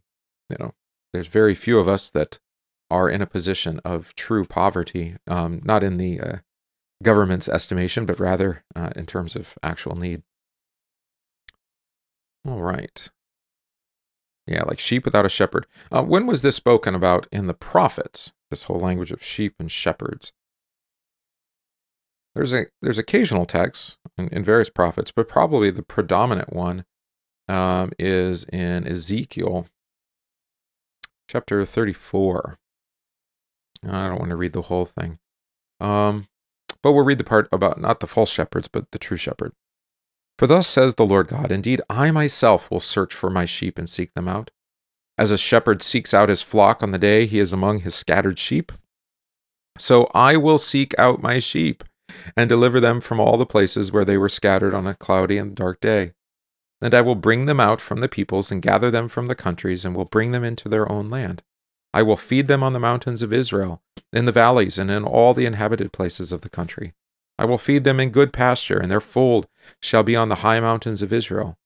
you 0.51 0.57
know, 0.59 0.75
there's 1.13 1.29
very 1.29 1.55
few 1.55 1.79
of 1.79 1.87
us 1.87 2.11
that 2.11 2.41
are 2.91 3.09
in 3.09 3.23
a 3.23 3.27
position 3.27 3.81
of 3.85 4.15
true 4.15 4.45
poverty, 4.45 5.17
um, 5.27 5.61
not 5.65 5.83
in 5.83 5.97
the 5.97 6.21
uh, 6.21 6.37
government's 7.03 7.49
estimation, 7.49 8.07
but 8.07 8.21
rather 8.21 8.65
uh, 8.77 8.91
in 8.97 9.07
terms 9.07 9.37
of 9.37 9.55
actual 9.63 9.97
need. 9.97 10.23
All 12.47 12.63
right. 12.63 13.09
Yeah, 14.47 14.65
like 14.65 14.79
sheep 14.79 15.05
without 15.05 15.25
a 15.25 15.31
shepherd. 15.31 15.67
Uh, 15.91 16.03
when 16.03 16.27
was 16.27 16.43
this 16.43 16.57
spoken 16.57 16.95
about 16.95 17.27
in 17.33 17.47
the 17.47 17.55
prophets? 17.55 18.33
This 18.51 18.65
whole 18.65 18.79
language 18.79 19.11
of 19.11 19.25
sheep 19.25 19.55
and 19.59 19.73
shepherds. 19.73 20.33
There's 22.35 22.53
a 22.53 22.67
there's 22.83 22.99
occasional 22.99 23.47
texts 23.47 23.97
in, 24.19 24.29
in 24.29 24.45
various 24.45 24.69
prophets, 24.69 25.11
but 25.11 25.29
probably 25.29 25.71
the 25.71 25.83
predominant 25.83 26.53
one 26.53 26.85
um, 27.49 27.93
is 27.99 28.45
in 28.45 28.87
Ezekiel 28.87 29.67
chapter 31.29 31.65
34. 31.65 32.59
I 33.91 34.09
don't 34.09 34.19
want 34.19 34.31
to 34.31 34.37
read 34.37 34.53
the 34.53 34.63
whole 34.63 34.85
thing. 34.85 35.19
Um, 35.81 36.27
but 36.83 36.93
we'll 36.93 37.05
read 37.05 37.19
the 37.19 37.25
part 37.25 37.49
about 37.51 37.81
not 37.81 38.01
the 38.01 38.07
false 38.07 38.31
shepherds, 38.31 38.69
but 38.69 38.91
the 38.91 38.99
true 38.99 39.17
shepherd. 39.17 39.53
For 40.39 40.47
thus 40.47 40.67
says 40.67 40.95
the 40.95 41.07
Lord 41.07 41.29
God 41.29 41.53
Indeed, 41.53 41.81
I 41.89 42.11
myself 42.11 42.71
will 42.71 42.81
search 42.81 43.15
for 43.15 43.31
my 43.31 43.45
sheep 43.47 43.79
and 43.79 43.89
seek 43.89 44.13
them 44.15 44.29
out. 44.29 44.51
As 45.17 45.31
a 45.31 45.39
shepherd 45.39 45.81
seeks 45.81 46.13
out 46.13 46.29
his 46.29 46.43
flock 46.43 46.83
on 46.83 46.91
the 46.91 46.99
day 46.99 47.25
he 47.27 47.39
is 47.39 47.53
among 47.53 47.81
his 47.81 47.95
scattered 47.95 48.39
sheep, 48.39 48.73
so 49.79 50.09
I 50.15 50.37
will 50.37 50.59
seek 50.59 50.95
out 50.99 51.23
my 51.23 51.39
sheep 51.39 51.85
and 52.37 52.49
deliver 52.49 52.81
them 52.81 53.01
from 53.01 53.19
all 53.19 53.37
the 53.37 53.47
places 53.47 53.91
where 53.91 54.05
they 54.05 54.17
were 54.17 54.29
scattered 54.29 54.75
on 54.75 54.87
a 54.87 54.95
cloudy 54.95 55.39
and 55.39 55.55
dark 55.55 55.81
day. 55.81 56.13
And 56.81 56.95
I 56.95 57.01
will 57.01 57.15
bring 57.15 57.47
them 57.47 57.61
out 57.61 57.81
from 57.81 58.01
the 58.01 58.09
peoples 58.09 58.53
and 58.53 58.63
gather 58.63 58.91
them 58.91 59.09
from 59.09 59.27
the 59.27 59.35
countries 59.35 59.85
and 59.85 59.97
will 59.97 60.05
bring 60.05 60.33
them 60.33 60.45
into 60.45 60.69
their 60.69 60.91
own 60.91 61.09
land. 61.09 61.43
I 61.95 62.03
will 62.03 62.17
feed 62.17 62.49
them 62.49 62.65
on 62.65 62.73
the 62.73 62.81
mountains 62.81 63.23
of 63.23 63.33
Israel, 63.33 63.81
in 64.13 64.25
the 64.25 64.33
valleys, 64.33 64.81
and 64.81 64.91
in 64.91 65.05
all 65.05 65.33
the 65.33 65.47
inhabited 65.47 65.93
places 65.93 66.33
of 66.33 66.41
the 66.41 66.51
country. 66.51 66.93
I 67.39 67.45
will 67.45 67.57
feed 67.57 67.85
them 67.85 68.01
in 68.01 68.11
good 68.11 68.33
pasture, 68.33 68.81
and 68.81 68.91
their 68.91 69.01
fold 69.01 69.47
shall 69.81 70.03
be 70.03 70.17
on 70.17 70.29
the 70.29 70.43
high 70.47 70.59
mountains 70.59 71.03
of 71.03 71.13
Israel. 71.13 71.57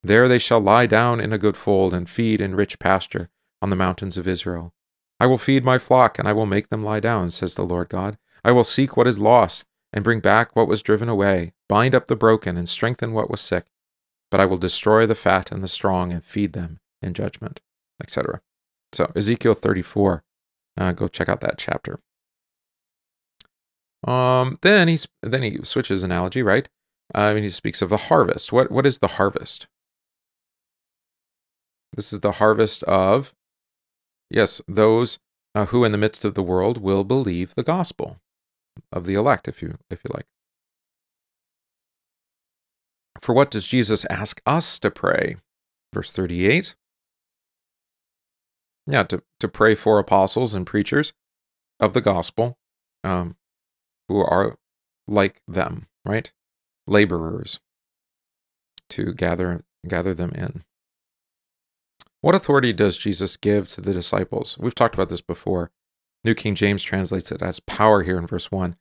There 0.00 0.28
they 0.28 0.38
shall 0.38 0.60
lie 0.60 0.86
down 0.86 1.18
in 1.18 1.32
a 1.32 1.38
good 1.38 1.56
fold, 1.56 1.92
and 1.92 2.08
feed 2.08 2.40
in 2.40 2.54
rich 2.54 2.78
pasture 2.78 3.28
on 3.60 3.70
the 3.70 3.76
mountains 3.76 4.16
of 4.16 4.28
Israel. 4.28 4.72
I 5.18 5.26
will 5.26 5.36
feed 5.36 5.64
my 5.64 5.78
flock, 5.78 6.16
and 6.16 6.28
I 6.28 6.32
will 6.32 6.46
make 6.46 6.68
them 6.68 6.84
lie 6.84 7.00
down, 7.00 7.32
says 7.32 7.56
the 7.56 7.66
Lord 7.66 7.88
God. 7.88 8.18
I 8.44 8.52
will 8.52 8.62
seek 8.62 8.96
what 8.96 9.08
is 9.08 9.18
lost, 9.18 9.64
and 9.92 10.04
bring 10.04 10.20
back 10.20 10.54
what 10.54 10.68
was 10.68 10.82
driven 10.82 11.08
away, 11.08 11.54
bind 11.68 11.96
up 11.96 12.06
the 12.06 12.14
broken, 12.14 12.56
and 12.56 12.68
strengthen 12.68 13.12
what 13.12 13.30
was 13.30 13.40
sick. 13.40 13.66
But 14.30 14.38
I 14.38 14.46
will 14.46 14.58
destroy 14.58 15.06
the 15.06 15.16
fat 15.16 15.50
and 15.50 15.62
the 15.62 15.66
strong, 15.66 16.12
and 16.12 16.22
feed 16.22 16.52
them 16.52 16.78
in 17.02 17.14
judgment, 17.14 17.60
etc. 18.00 18.42
So 18.92 19.10
Ezekiel 19.16 19.54
34, 19.54 20.22
uh, 20.78 20.92
go 20.92 21.08
check 21.08 21.28
out 21.28 21.40
that 21.40 21.58
chapter. 21.58 22.00
Um, 24.06 24.58
then 24.62 24.88
he 24.88 24.98
then 25.22 25.42
he 25.42 25.58
switches 25.62 26.02
analogy, 26.02 26.42
right? 26.42 26.68
Uh, 27.14 27.34
and 27.36 27.44
he 27.44 27.50
speaks 27.50 27.82
of 27.82 27.88
the 27.88 27.96
harvest. 27.96 28.52
What 28.52 28.70
what 28.70 28.86
is 28.86 28.98
the 28.98 29.08
harvest? 29.08 29.68
This 31.94 32.12
is 32.12 32.20
the 32.20 32.32
harvest 32.32 32.82
of 32.84 33.34
yes, 34.30 34.60
those 34.66 35.18
uh, 35.54 35.66
who 35.66 35.84
in 35.84 35.92
the 35.92 35.98
midst 35.98 36.24
of 36.24 36.34
the 36.34 36.42
world 36.42 36.78
will 36.78 37.04
believe 37.04 37.54
the 37.54 37.62
gospel 37.62 38.18
of 38.90 39.04
the 39.04 39.14
elect, 39.14 39.46
if 39.46 39.62
you 39.62 39.78
if 39.90 40.00
you 40.04 40.10
like. 40.12 40.26
For 43.20 43.34
what 43.34 43.50
does 43.50 43.68
Jesus 43.68 44.04
ask 44.10 44.42
us 44.46 44.78
to 44.80 44.90
pray? 44.90 45.36
Verse 45.94 46.10
38 46.12 46.74
yeah, 48.86 49.02
to, 49.04 49.22
to 49.40 49.48
pray 49.48 49.74
for 49.74 49.98
apostles 49.98 50.54
and 50.54 50.66
preachers 50.66 51.12
of 51.80 51.92
the 51.92 52.00
gospel 52.00 52.58
um, 53.04 53.36
who 54.08 54.20
are 54.20 54.58
like 55.06 55.40
them, 55.46 55.86
right? 56.04 56.32
Laborers 56.86 57.60
to 58.92 59.12
gather 59.14 59.64
gather 59.86 60.14
them 60.14 60.30
in. 60.34 60.62
What 62.20 62.36
authority 62.36 62.72
does 62.72 62.98
Jesus 62.98 63.36
give 63.36 63.66
to 63.68 63.80
the 63.80 63.92
disciples? 63.92 64.56
We've 64.58 64.74
talked 64.74 64.94
about 64.94 65.08
this 65.08 65.20
before. 65.20 65.72
New 66.24 66.34
King 66.34 66.54
James 66.54 66.84
translates 66.84 67.32
it 67.32 67.42
as 67.42 67.58
power 67.58 68.04
here 68.04 68.16
in 68.16 68.28
verse 68.28 68.52
1. 68.52 68.76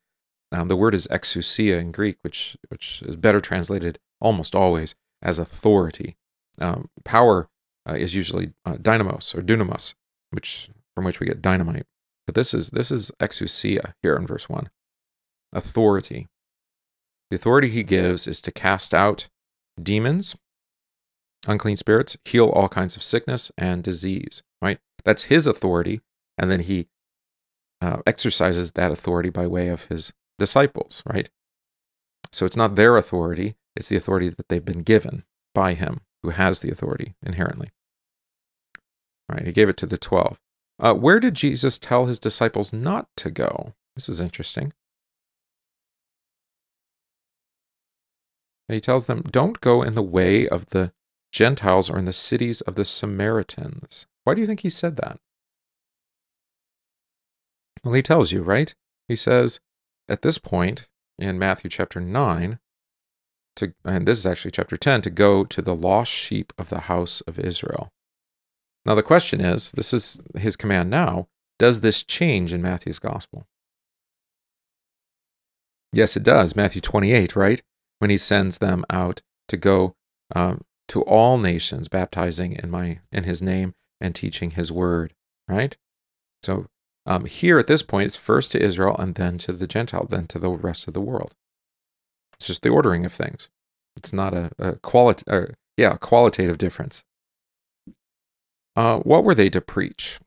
Um, 0.51 0.67
the 0.67 0.75
word 0.75 0.93
is 0.93 1.07
exousia 1.07 1.79
in 1.79 1.91
Greek, 1.91 2.17
which, 2.21 2.55
which 2.67 3.01
is 3.03 3.15
better 3.15 3.39
translated 3.39 3.97
almost 4.19 4.53
always 4.53 4.93
as 5.23 5.39
authority. 5.39 6.17
Um, 6.59 6.89
power 7.03 7.49
uh, 7.87 7.93
is 7.93 8.13
usually 8.13 8.53
uh, 8.65 8.73
dynamis 8.75 9.35
or 9.35 9.41
dunamis, 9.41 9.93
which 10.31 10.69
from 10.95 11.05
which 11.05 11.19
we 11.19 11.27
get 11.27 11.41
dynamite. 11.41 11.85
But 12.25 12.35
this 12.35 12.53
is 12.53 12.71
this 12.71 12.91
is 12.91 13.11
exousia 13.19 13.93
here 14.01 14.15
in 14.15 14.27
verse 14.27 14.47
one. 14.49 14.69
Authority. 15.53 16.27
The 17.29 17.35
authority 17.35 17.69
he 17.69 17.83
gives 17.83 18.27
is 18.27 18.41
to 18.41 18.51
cast 18.51 18.93
out 18.93 19.29
demons, 19.81 20.35
unclean 21.47 21.77
spirits, 21.77 22.17
heal 22.25 22.47
all 22.47 22.69
kinds 22.69 22.95
of 22.95 23.03
sickness 23.03 23.51
and 23.57 23.83
disease. 23.83 24.43
Right. 24.61 24.79
That's 25.03 25.23
his 25.23 25.47
authority, 25.47 26.01
and 26.37 26.51
then 26.51 26.59
he 26.61 26.87
uh, 27.81 28.01
exercises 28.05 28.73
that 28.73 28.91
authority 28.91 29.29
by 29.29 29.47
way 29.47 29.69
of 29.69 29.85
his 29.85 30.13
disciples. 30.37 31.01
Right. 31.05 31.29
So 32.31 32.45
it's 32.45 32.57
not 32.57 32.75
their 32.75 32.95
authority; 32.97 33.55
it's 33.75 33.89
the 33.89 33.97
authority 33.97 34.29
that 34.29 34.49
they've 34.49 34.63
been 34.63 34.83
given 34.83 35.23
by 35.53 35.73
him 35.73 36.01
who 36.23 36.29
has 36.29 36.59
the 36.59 36.71
authority 36.71 37.15
inherently. 37.25 37.69
Right? 39.29 39.45
He 39.45 39.51
gave 39.51 39.69
it 39.69 39.77
to 39.77 39.85
the 39.85 39.97
12. 39.97 40.39
Uh, 40.79 40.93
where 40.93 41.19
did 41.19 41.35
Jesus 41.35 41.77
tell 41.77 42.05
his 42.05 42.19
disciples 42.19 42.73
not 42.73 43.07
to 43.17 43.29
go? 43.29 43.73
This 43.95 44.09
is 44.09 44.19
interesting. 44.19 44.73
And 48.67 48.75
he 48.75 48.81
tells 48.81 49.05
them, 49.05 49.21
Don't 49.21 49.61
go 49.61 49.83
in 49.83 49.95
the 49.95 50.01
way 50.01 50.47
of 50.47 50.67
the 50.67 50.93
Gentiles 51.31 51.89
or 51.89 51.97
in 51.97 52.05
the 52.05 52.13
cities 52.13 52.61
of 52.61 52.75
the 52.75 52.85
Samaritans. 52.85 54.05
Why 54.23 54.33
do 54.33 54.41
you 54.41 54.47
think 54.47 54.61
he 54.61 54.69
said 54.69 54.95
that? 54.97 55.19
Well, 57.83 57.93
he 57.93 58.01
tells 58.01 58.31
you, 58.31 58.41
right? 58.41 58.73
He 59.07 59.15
says 59.15 59.59
at 60.07 60.21
this 60.21 60.37
point 60.37 60.87
in 61.17 61.39
Matthew 61.39 61.69
chapter 61.69 61.99
9, 61.99 62.59
to, 63.57 63.73
and 63.83 64.07
this 64.07 64.17
is 64.17 64.25
actually 64.25 64.51
chapter 64.51 64.77
10, 64.77 65.01
to 65.03 65.09
go 65.09 65.43
to 65.43 65.61
the 65.61 65.75
lost 65.75 66.11
sheep 66.11 66.53
of 66.57 66.69
the 66.69 66.81
house 66.81 67.21
of 67.21 67.39
Israel. 67.39 67.89
Now, 68.85 68.95
the 68.95 69.03
question 69.03 69.41
is 69.41 69.71
this 69.71 69.93
is 69.93 70.19
his 70.35 70.55
command 70.55 70.89
now 70.89 71.27
Does 71.59 71.81
this 71.81 72.03
change 72.03 72.53
in 72.53 72.61
Matthew's 72.61 72.99
gospel? 72.99 73.47
Yes, 75.93 76.15
it 76.15 76.23
does. 76.23 76.55
Matthew 76.55 76.81
28, 76.81 77.35
right? 77.35 77.61
When 77.99 78.09
he 78.09 78.17
sends 78.17 78.57
them 78.57 78.85
out 78.89 79.21
to 79.49 79.57
go 79.57 79.95
um, 80.33 80.63
to 80.87 81.01
all 81.03 81.37
nations, 81.37 81.87
baptizing 81.87 82.53
in 82.53 82.71
my 82.71 82.99
in 83.11 83.25
his 83.25 83.41
name 83.41 83.73
and 83.99 84.15
teaching 84.15 84.51
his 84.51 84.71
word, 84.71 85.13
right? 85.47 85.77
So 86.41 86.65
um, 87.05 87.25
here 87.25 87.59
at 87.59 87.67
this 87.67 87.83
point, 87.83 88.07
it's 88.07 88.15
first 88.15 88.51
to 88.53 88.61
Israel 88.61 88.95
and 88.97 89.15
then 89.15 89.37
to 89.39 89.53
the 89.53 89.67
Gentile, 89.67 90.07
then 90.09 90.27
to 90.27 90.39
the 90.39 90.49
rest 90.49 90.87
of 90.87 90.93
the 90.93 91.01
world. 91.01 91.35
It's 92.41 92.47
just 92.47 92.63
the 92.63 92.69
ordering 92.69 93.05
of 93.05 93.13
things. 93.13 93.49
It's 93.95 94.11
not 94.11 94.33
a, 94.33 94.49
a 94.57 94.77
uh, 95.27 95.45
yeah, 95.77 95.93
a 95.93 95.97
qualitative 95.99 96.57
difference. 96.57 97.03
Uh, 98.75 98.97
what 98.97 99.23
were 99.23 99.35
they 99.35 99.47
to 99.51 99.61
preach? 99.61 100.19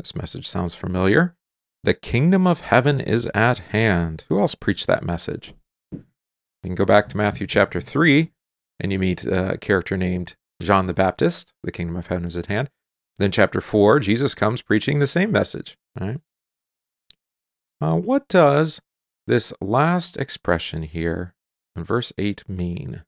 This 0.00 0.16
message 0.16 0.48
sounds 0.48 0.74
familiar. 0.74 1.36
The 1.84 1.94
kingdom 1.94 2.44
of 2.44 2.62
heaven 2.62 2.98
is 3.00 3.30
at 3.36 3.58
hand. 3.58 4.24
Who 4.28 4.40
else 4.40 4.56
preached 4.56 4.88
that 4.88 5.06
message? 5.06 5.54
You 5.92 6.02
can 6.64 6.74
go 6.74 6.84
back 6.84 7.08
to 7.10 7.16
Matthew 7.16 7.46
chapter 7.46 7.80
3 7.80 8.32
and 8.80 8.90
you 8.90 8.98
meet 8.98 9.24
a 9.24 9.58
character 9.58 9.96
named 9.96 10.34
John 10.60 10.86
the 10.86 10.92
Baptist. 10.92 11.52
The 11.62 11.70
kingdom 11.70 11.94
of 11.94 12.08
heaven 12.08 12.24
is 12.24 12.36
at 12.36 12.46
hand. 12.46 12.68
Then, 13.18 13.30
chapter 13.30 13.60
4, 13.60 14.00
Jesus 14.00 14.34
comes 14.34 14.60
preaching 14.60 14.98
the 14.98 15.06
same 15.06 15.30
message. 15.30 15.78
Right? 16.00 16.18
Uh, 17.80 17.94
what 17.94 18.26
does 18.26 18.80
this 19.26 19.52
last 19.60 20.16
expression 20.16 20.82
here 20.82 21.34
in 21.74 21.84
verse 21.84 22.12
8 22.18 22.48
mean? 22.48 23.02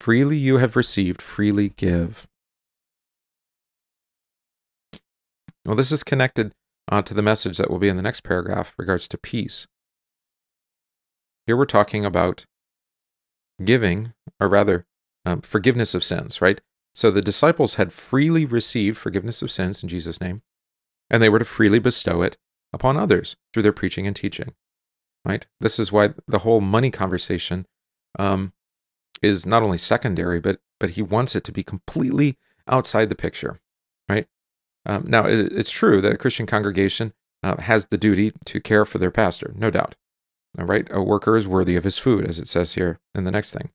Freely 0.00 0.36
you 0.36 0.58
have 0.58 0.76
received, 0.76 1.20
freely 1.20 1.70
give. 1.70 2.28
Well, 5.64 5.76
this 5.76 5.92
is 5.92 6.04
connected 6.04 6.52
uh, 6.90 7.02
to 7.02 7.14
the 7.14 7.22
message 7.22 7.58
that 7.58 7.70
will 7.70 7.78
be 7.78 7.88
in 7.88 7.96
the 7.96 8.02
next 8.02 8.22
paragraph 8.22 8.74
regards 8.78 9.08
to 9.08 9.18
peace. 9.18 9.66
Here 11.46 11.56
we're 11.56 11.66
talking 11.66 12.04
about 12.04 12.46
giving, 13.62 14.12
or 14.40 14.48
rather, 14.48 14.86
um, 15.24 15.40
forgiveness 15.40 15.94
of 15.94 16.04
sins, 16.04 16.40
right? 16.40 16.60
So 16.94 17.10
the 17.10 17.22
disciples 17.22 17.74
had 17.74 17.92
freely 17.92 18.44
received 18.44 18.96
forgiveness 18.96 19.42
of 19.42 19.50
sins 19.50 19.82
in 19.82 19.88
Jesus' 19.88 20.20
name, 20.20 20.42
and 21.10 21.22
they 21.22 21.28
were 21.28 21.38
to 21.38 21.44
freely 21.44 21.78
bestow 21.78 22.22
it 22.22 22.36
upon 22.72 22.96
others 22.96 23.36
through 23.52 23.62
their 23.62 23.72
preaching 23.72 24.06
and 24.06 24.16
teaching, 24.16 24.54
right? 25.24 25.46
This 25.60 25.78
is 25.78 25.92
why 25.92 26.14
the 26.26 26.40
whole 26.40 26.60
money 26.60 26.90
conversation 26.90 27.66
um, 28.18 28.52
is 29.22 29.46
not 29.46 29.62
only 29.62 29.78
secondary, 29.78 30.40
but 30.40 30.60
but 30.80 30.90
he 30.90 31.02
wants 31.02 31.34
it 31.34 31.42
to 31.44 31.52
be 31.52 31.64
completely 31.64 32.36
outside 32.68 33.08
the 33.08 33.16
picture, 33.16 33.60
right? 34.08 34.26
Um, 34.86 35.04
now, 35.08 35.26
it, 35.26 35.52
it's 35.52 35.70
true 35.70 36.00
that 36.00 36.12
a 36.12 36.16
Christian 36.16 36.46
congregation 36.46 37.12
uh, 37.42 37.60
has 37.60 37.86
the 37.86 37.98
duty 37.98 38.32
to 38.46 38.60
care 38.60 38.84
for 38.84 38.98
their 38.98 39.10
pastor, 39.10 39.52
no 39.56 39.70
doubt. 39.70 39.96
All 40.58 40.66
right, 40.66 40.86
a 40.90 41.02
worker 41.02 41.36
is 41.36 41.46
worthy 41.46 41.76
of 41.76 41.84
his 41.84 41.98
food, 41.98 42.26
as 42.26 42.38
it 42.38 42.46
says 42.46 42.74
here 42.74 43.00
in 43.14 43.24
the 43.24 43.30
next 43.30 43.52
thing. 43.52 43.70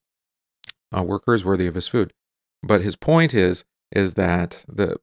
A 0.92 1.04
worker 1.04 1.34
is 1.34 1.46
worthy 1.46 1.68
of 1.68 1.76
his 1.76 1.88
food. 1.88 2.14
But 2.62 2.82
his 2.82 2.96
point 2.96 3.34
is 3.34 3.66
is 3.92 4.16
that 4.16 4.66
the 4.68 4.98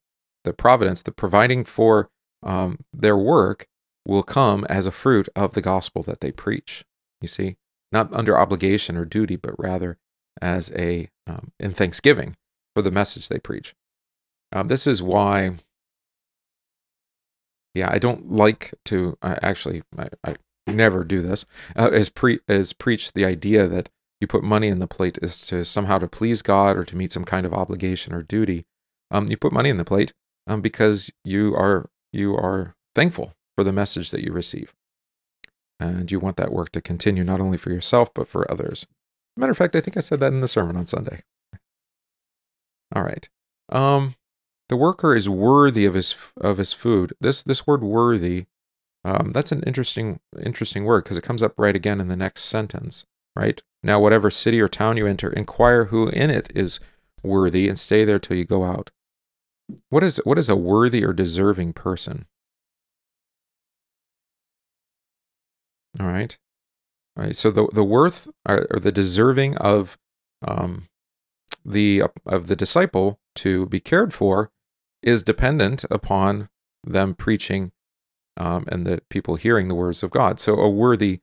the 0.44 0.52
providence, 0.52 1.02
the 1.02 1.12
providing 1.12 1.64
for 1.64 2.10
um, 2.42 2.78
their 2.92 3.16
work, 3.16 3.66
will 4.10 4.22
come 4.24 4.66
as 4.68 4.88
a 4.88 4.92
fruit 4.92 5.28
of 5.36 5.52
the 5.52 5.62
gospel 5.62 6.02
that 6.02 6.20
they 6.20 6.32
preach. 6.32 6.84
You 7.20 7.28
see, 7.28 7.56
not 7.92 8.12
under 8.12 8.36
obligation 8.36 8.96
or 8.96 9.04
duty, 9.04 9.36
but 9.36 9.54
rather 9.56 9.98
as 10.42 10.72
a 10.72 11.08
um, 11.28 11.52
in 11.60 11.70
thanksgiving 11.70 12.34
for 12.74 12.82
the 12.82 12.90
message 12.90 13.28
they 13.28 13.38
preach. 13.38 13.72
Um, 14.52 14.66
this 14.66 14.88
is 14.88 15.00
why, 15.00 15.52
yeah, 17.72 17.88
I 17.88 18.00
don't 18.00 18.32
like 18.32 18.74
to 18.86 19.16
uh, 19.22 19.36
actually. 19.42 19.82
I, 19.96 20.08
I, 20.24 20.36
never 20.66 21.02
do 21.02 21.20
this. 21.20 21.46
Uh, 21.74 21.90
pre 22.14 22.38
is 22.46 22.72
preach 22.72 23.12
the 23.12 23.24
idea 23.24 23.66
that 23.66 23.88
you 24.20 24.28
put 24.28 24.44
money 24.44 24.68
in 24.68 24.78
the 24.78 24.86
plate 24.86 25.18
is 25.20 25.42
to 25.42 25.64
somehow 25.64 25.98
to 25.98 26.06
please 26.06 26.42
God 26.42 26.76
or 26.76 26.84
to 26.84 26.96
meet 26.96 27.10
some 27.10 27.24
kind 27.24 27.44
of 27.44 27.52
obligation 27.52 28.12
or 28.12 28.22
duty. 28.22 28.66
Um, 29.10 29.26
you 29.28 29.36
put 29.36 29.52
money 29.52 29.68
in 29.68 29.78
the 29.78 29.84
plate 29.84 30.12
um, 30.46 30.60
because 30.60 31.10
you 31.24 31.56
are 31.56 31.90
you 32.12 32.36
are 32.36 32.76
thankful 32.94 33.34
for 33.60 33.64
the 33.64 33.72
message 33.72 34.10
that 34.10 34.24
you 34.24 34.32
receive, 34.32 34.74
and 35.78 36.10
you 36.10 36.18
want 36.18 36.36
that 36.36 36.52
work 36.52 36.70
to 36.72 36.80
continue 36.80 37.24
not 37.24 37.40
only 37.40 37.58
for 37.58 37.70
yourself 37.70 38.12
but 38.14 38.28
for 38.28 38.50
others. 38.50 38.86
Matter 39.36 39.52
of 39.52 39.58
fact, 39.58 39.76
I 39.76 39.80
think 39.80 39.96
I 39.96 40.00
said 40.00 40.20
that 40.20 40.32
in 40.32 40.40
the 40.40 40.48
sermon 40.48 40.76
on 40.76 40.86
Sunday. 40.86 41.20
All 42.94 43.02
right. 43.02 43.28
Um, 43.68 44.14
the 44.68 44.76
worker 44.76 45.14
is 45.14 45.28
worthy 45.28 45.86
of 45.86 45.94
his 45.94 46.32
of 46.40 46.58
his 46.58 46.72
food. 46.72 47.12
This 47.20 47.42
this 47.42 47.66
word 47.66 47.82
worthy, 47.82 48.46
um, 49.04 49.32
that's 49.32 49.52
an 49.52 49.62
interesting 49.64 50.20
interesting 50.42 50.84
word 50.84 51.04
because 51.04 51.16
it 51.16 51.24
comes 51.24 51.42
up 51.42 51.54
right 51.56 51.76
again 51.76 52.00
in 52.00 52.08
the 52.08 52.16
next 52.16 52.44
sentence 52.44 53.04
right? 53.36 53.62
Now, 53.82 54.00
whatever 54.00 54.30
city 54.30 54.60
or 54.60 54.68
town 54.68 54.96
you 54.96 55.06
enter, 55.06 55.30
inquire 55.30 55.86
who 55.86 56.08
in 56.08 56.30
it 56.30 56.50
is 56.54 56.80
worthy 57.22 57.68
and 57.68 57.78
stay 57.78 58.04
there 58.04 58.18
till 58.18 58.36
you 58.36 58.44
go 58.44 58.64
out. 58.64 58.90
What 59.88 60.02
is, 60.02 60.20
what 60.24 60.38
is 60.38 60.48
a 60.48 60.56
worthy 60.56 61.04
or 61.04 61.12
deserving 61.12 61.72
person? 61.74 62.26
All 66.00 66.06
right. 66.06 66.38
All 67.16 67.24
right. 67.24 67.36
So 67.36 67.50
the, 67.50 67.68
the 67.72 67.84
worth 67.84 68.28
or, 68.48 68.66
or 68.70 68.80
the 68.80 68.92
deserving 68.92 69.56
of 69.58 69.98
um, 70.46 70.88
the 71.64 72.04
of 72.24 72.46
the 72.46 72.56
disciple 72.56 73.20
to 73.36 73.66
be 73.66 73.80
cared 73.80 74.14
for 74.14 74.50
is 75.02 75.22
dependent 75.22 75.84
upon 75.90 76.48
them 76.84 77.14
preaching 77.14 77.72
um, 78.36 78.64
and 78.68 78.86
the 78.86 79.02
people 79.10 79.36
hearing 79.36 79.68
the 79.68 79.74
words 79.74 80.02
of 80.02 80.10
God. 80.10 80.40
So 80.40 80.54
a 80.54 80.70
worthy 80.70 81.20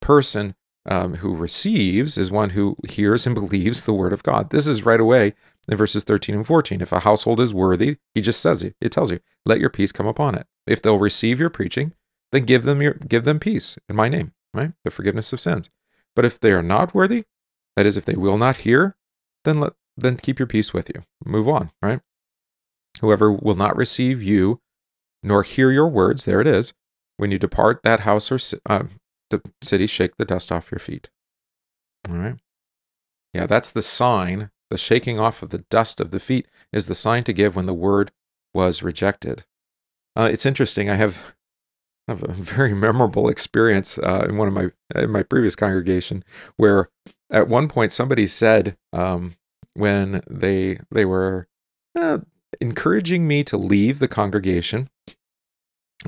person 0.00 0.56
um, 0.88 1.16
who 1.16 1.34
receives 1.34 2.18
is 2.18 2.30
one 2.30 2.50
who 2.50 2.76
hears 2.88 3.26
and 3.26 3.34
believes 3.34 3.84
the 3.84 3.94
word 3.94 4.12
of 4.12 4.22
God. 4.22 4.50
This 4.50 4.66
is 4.66 4.84
right 4.84 5.00
away 5.00 5.34
in 5.68 5.76
verses 5.76 6.04
13 6.04 6.34
and 6.34 6.46
14. 6.46 6.80
If 6.80 6.92
a 6.92 7.00
household 7.00 7.40
is 7.40 7.54
worthy, 7.54 7.98
he 8.14 8.20
just 8.20 8.40
says 8.40 8.62
it. 8.62 8.74
It 8.80 8.92
tells 8.92 9.10
you, 9.10 9.20
let 9.44 9.60
your 9.60 9.70
peace 9.70 9.92
come 9.92 10.06
upon 10.06 10.34
it. 10.36 10.46
If 10.66 10.82
they'll 10.82 10.98
receive 10.98 11.40
your 11.40 11.50
preaching, 11.50 11.92
then 12.32 12.44
give 12.44 12.64
them 12.64 12.82
your 12.82 12.94
give 12.94 13.24
them 13.24 13.38
peace 13.38 13.78
in 13.88 13.96
my 13.96 14.08
name, 14.08 14.32
right? 14.54 14.72
The 14.84 14.90
forgiveness 14.90 15.32
of 15.32 15.40
sins. 15.40 15.70
But 16.14 16.24
if 16.24 16.40
they 16.40 16.52
are 16.52 16.62
not 16.62 16.94
worthy, 16.94 17.24
that 17.76 17.86
is, 17.86 17.96
if 17.96 18.04
they 18.04 18.16
will 18.16 18.38
not 18.38 18.58
hear, 18.58 18.96
then 19.44 19.60
let 19.60 19.74
then 19.96 20.16
keep 20.16 20.38
your 20.38 20.46
peace 20.46 20.72
with 20.72 20.90
you. 20.94 21.02
Move 21.24 21.48
on, 21.48 21.70
right? 21.82 22.00
Whoever 23.00 23.30
will 23.30 23.54
not 23.54 23.76
receive 23.76 24.22
you 24.22 24.60
nor 25.22 25.42
hear 25.42 25.70
your 25.70 25.88
words, 25.88 26.24
there 26.24 26.40
it 26.40 26.46
is. 26.46 26.72
When 27.16 27.30
you 27.30 27.38
depart 27.38 27.82
that 27.82 28.00
house 28.00 28.30
or 28.30 28.38
uh, 28.66 28.84
the 29.30 29.42
city, 29.62 29.86
shake 29.86 30.16
the 30.16 30.24
dust 30.24 30.52
off 30.52 30.70
your 30.70 30.78
feet. 30.78 31.10
All 32.08 32.16
right. 32.16 32.36
Yeah, 33.32 33.46
that's 33.46 33.70
the 33.70 33.82
sign. 33.82 34.50
The 34.70 34.78
shaking 34.78 35.18
off 35.18 35.42
of 35.42 35.50
the 35.50 35.64
dust 35.70 36.00
of 36.00 36.10
the 36.10 36.20
feet 36.20 36.46
is 36.72 36.86
the 36.86 36.94
sign 36.94 37.24
to 37.24 37.32
give 37.32 37.56
when 37.56 37.66
the 37.66 37.74
word 37.74 38.12
was 38.54 38.82
rejected. 38.82 39.44
Uh, 40.14 40.28
it's 40.32 40.46
interesting. 40.46 40.88
I 40.88 40.94
have, 40.94 41.35
Have 42.08 42.22
a 42.22 42.32
very 42.32 42.74
memorable 42.74 43.28
experience 43.28 43.98
uh, 43.98 44.26
in 44.28 44.36
one 44.36 44.48
of 44.48 44.54
my 44.54 44.70
in 44.94 45.10
my 45.10 45.22
previous 45.22 45.56
congregation 45.56 46.24
where 46.56 46.88
at 47.30 47.48
one 47.48 47.68
point 47.68 47.92
somebody 47.92 48.26
said 48.26 48.76
um, 48.92 49.34
when 49.74 50.22
they 50.30 50.78
they 50.90 51.04
were 51.04 51.48
uh, 51.96 52.18
encouraging 52.60 53.26
me 53.26 53.42
to 53.44 53.56
leave 53.56 53.98
the 53.98 54.08
congregation, 54.08 54.88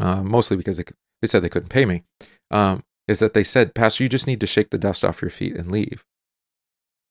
uh, 0.00 0.22
mostly 0.22 0.56
because 0.56 0.76
they 0.76 0.84
they 1.20 1.26
said 1.26 1.42
they 1.42 1.48
couldn't 1.48 1.68
pay 1.68 1.84
me. 1.84 2.02
Um, 2.50 2.84
is 3.08 3.18
that 3.18 3.34
they 3.34 3.42
said, 3.42 3.74
Pastor, 3.74 4.02
you 4.02 4.08
just 4.08 4.26
need 4.26 4.40
to 4.40 4.46
shake 4.46 4.70
the 4.70 4.78
dust 4.78 5.04
off 5.04 5.22
your 5.22 5.30
feet 5.30 5.56
and 5.56 5.72
leave. 5.72 6.04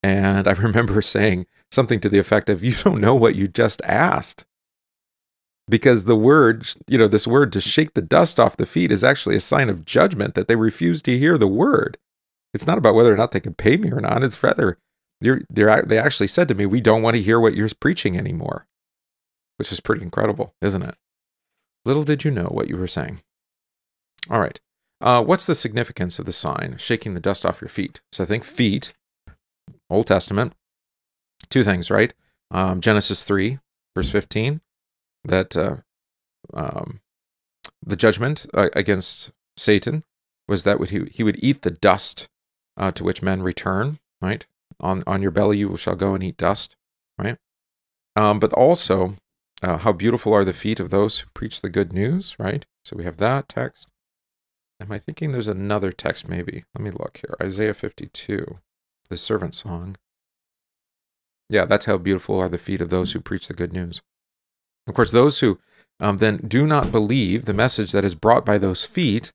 And 0.04 0.48
I 0.48 0.52
remember 0.54 1.02
saying 1.02 1.48
something 1.72 2.00
to 2.02 2.10
the 2.10 2.20
effect 2.20 2.50
of, 2.50 2.64
You 2.64 2.76
don't 2.76 3.02
know 3.02 3.16
what 3.16 3.36
you 3.36 3.48
just 3.48 3.82
asked. 3.84 4.46
Because 5.70 6.06
the 6.06 6.16
word, 6.16 6.68
you 6.88 6.98
know, 6.98 7.08
this 7.08 7.28
word 7.28 7.52
to 7.54 7.62
shake 7.62 7.94
the 7.94 8.02
dust 8.02 8.40
off 8.40 8.58
the 8.58 8.66
feet 8.66 8.92
is 8.92 9.04
actually 9.04 9.36
a 9.36 9.42
sign 9.42 9.70
of 9.70 9.86
judgment 9.86 10.34
that 10.36 10.48
they 10.48 10.56
refuse 10.56 11.02
to 11.04 11.18
hear 11.18 11.38
the 11.38 11.48
word. 11.48 11.98
It's 12.54 12.66
not 12.66 12.78
about 12.78 12.96
whether 12.96 13.14
or 13.14 13.18
not 13.18 13.32
they 13.32 13.42
can 13.42 13.54
pay 13.54 13.76
me 13.76 13.92
or 13.92 14.00
not. 14.00 14.24
It's 14.24 14.42
rather, 14.42 14.78
they're, 15.20 15.42
they're, 15.50 15.82
they 15.82 15.98
actually 15.98 16.28
said 16.28 16.48
to 16.48 16.56
me, 16.56 16.66
We 16.66 16.80
don't 16.80 17.02
want 17.02 17.18
to 17.18 17.22
hear 17.22 17.40
what 17.40 17.56
you're 17.56 17.70
preaching 17.80 18.18
anymore, 18.18 18.66
which 19.58 19.72
is 19.72 19.82
pretty 19.82 20.04
incredible, 20.04 20.54
isn't 20.62 20.84
it? 20.84 20.96
Little 21.86 22.04
did 22.04 22.24
you 22.24 22.32
know 22.32 22.46
what 22.46 22.70
you 22.70 22.78
were 22.78 22.88
saying. 22.88 23.22
All 24.30 24.40
right. 24.40 24.60
Uh, 25.00 25.24
what's 25.24 25.46
the 25.46 25.56
significance 25.56 26.18
of 26.18 26.26
the 26.26 26.34
sign, 26.34 26.76
shaking 26.78 27.14
the 27.14 27.20
dust 27.20 27.46
off 27.46 27.62
your 27.62 27.70
feet? 27.70 28.02
So 28.12 28.24
I 28.24 28.28
think 28.28 28.44
feet, 28.44 28.94
Old 29.90 30.08
Testament, 30.08 30.54
two 31.50 31.64
things, 31.64 31.92
right? 31.92 32.14
Um, 32.52 32.82
Genesis 32.82 33.24
3, 33.24 33.60
verse 33.96 34.10
15, 34.10 34.62
that 35.24 35.56
uh, 35.56 35.78
um, 36.54 37.02
the 37.86 37.96
judgment 37.96 38.46
uh, 38.54 38.70
against 38.74 39.32
Satan 39.58 40.04
was 40.48 40.64
that 40.64 40.80
he, 40.90 41.06
he 41.12 41.24
would 41.24 41.42
eat 41.44 41.62
the 41.62 41.72
dust 41.72 42.28
uh, 42.78 42.92
to 42.92 43.04
which 43.04 43.22
men 43.22 43.42
return, 43.42 44.00
right? 44.22 44.46
On, 44.80 45.04
on 45.08 45.22
your 45.22 45.32
belly 45.32 45.58
you 45.58 45.76
shall 45.78 45.96
go 45.96 46.14
and 46.14 46.24
eat 46.24 46.38
dust, 46.38 46.76
right? 47.18 47.38
Um, 48.16 48.40
but 48.40 48.54
also, 48.54 49.16
uh, 49.62 49.78
how 49.78 49.92
beautiful 49.92 50.34
are 50.34 50.46
the 50.46 50.54
feet 50.54 50.80
of 50.80 50.90
those 50.90 51.20
who 51.20 51.30
preach 51.34 51.62
the 51.62 51.70
good 51.70 51.92
news, 51.92 52.36
right? 52.40 52.66
So 52.86 52.96
we 52.96 53.04
have 53.04 53.18
that 53.18 53.50
text. 53.50 53.88
Am 54.80 54.92
I 54.92 55.00
thinking 55.00 55.32
there's 55.32 55.48
another 55.48 55.92
text 55.92 56.30
maybe? 56.30 56.64
Let 56.76 56.84
me 56.84 56.92
look 56.92 57.18
here. 57.18 57.36
Isaiah 57.42 57.74
52, 57.74 58.60
the 59.10 59.18
servant 59.18 59.56
song. 59.56 59.98
Yeah, 61.50 61.66
that's 61.66 61.86
how 61.86 61.98
beautiful 61.98 62.38
are 62.40 62.50
the 62.50 62.58
feet 62.58 62.82
of 62.82 62.90
those 62.90 63.14
who 63.14 63.20
preach 63.20 63.48
the 63.48 63.54
good 63.54 63.74
news. 63.74 64.02
Of 64.88 64.94
course, 64.94 65.12
those 65.12 65.40
who 65.40 65.60
um, 66.00 66.18
then 66.18 66.38
do 66.38 66.66
not 66.66 66.92
believe 66.92 67.46
the 67.46 67.54
message 67.54 67.92
that 67.92 68.06
is 68.06 68.16
brought 68.16 68.46
by 68.46 68.58
those 68.58 68.86
feet, 68.86 69.32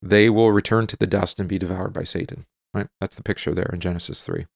they 0.00 0.30
will 0.30 0.52
return 0.52 0.86
to 0.88 0.96
the 0.96 1.06
dust 1.06 1.38
and 1.38 1.48
be 1.48 1.58
devoured 1.58 1.92
by 1.92 2.04
Satan. 2.04 2.46
Right? 2.72 2.86
That's 3.00 3.16
the 3.16 3.22
picture 3.22 3.52
there 3.52 3.70
in 3.72 3.80
Genesis 3.80 4.22
3. 4.22 4.46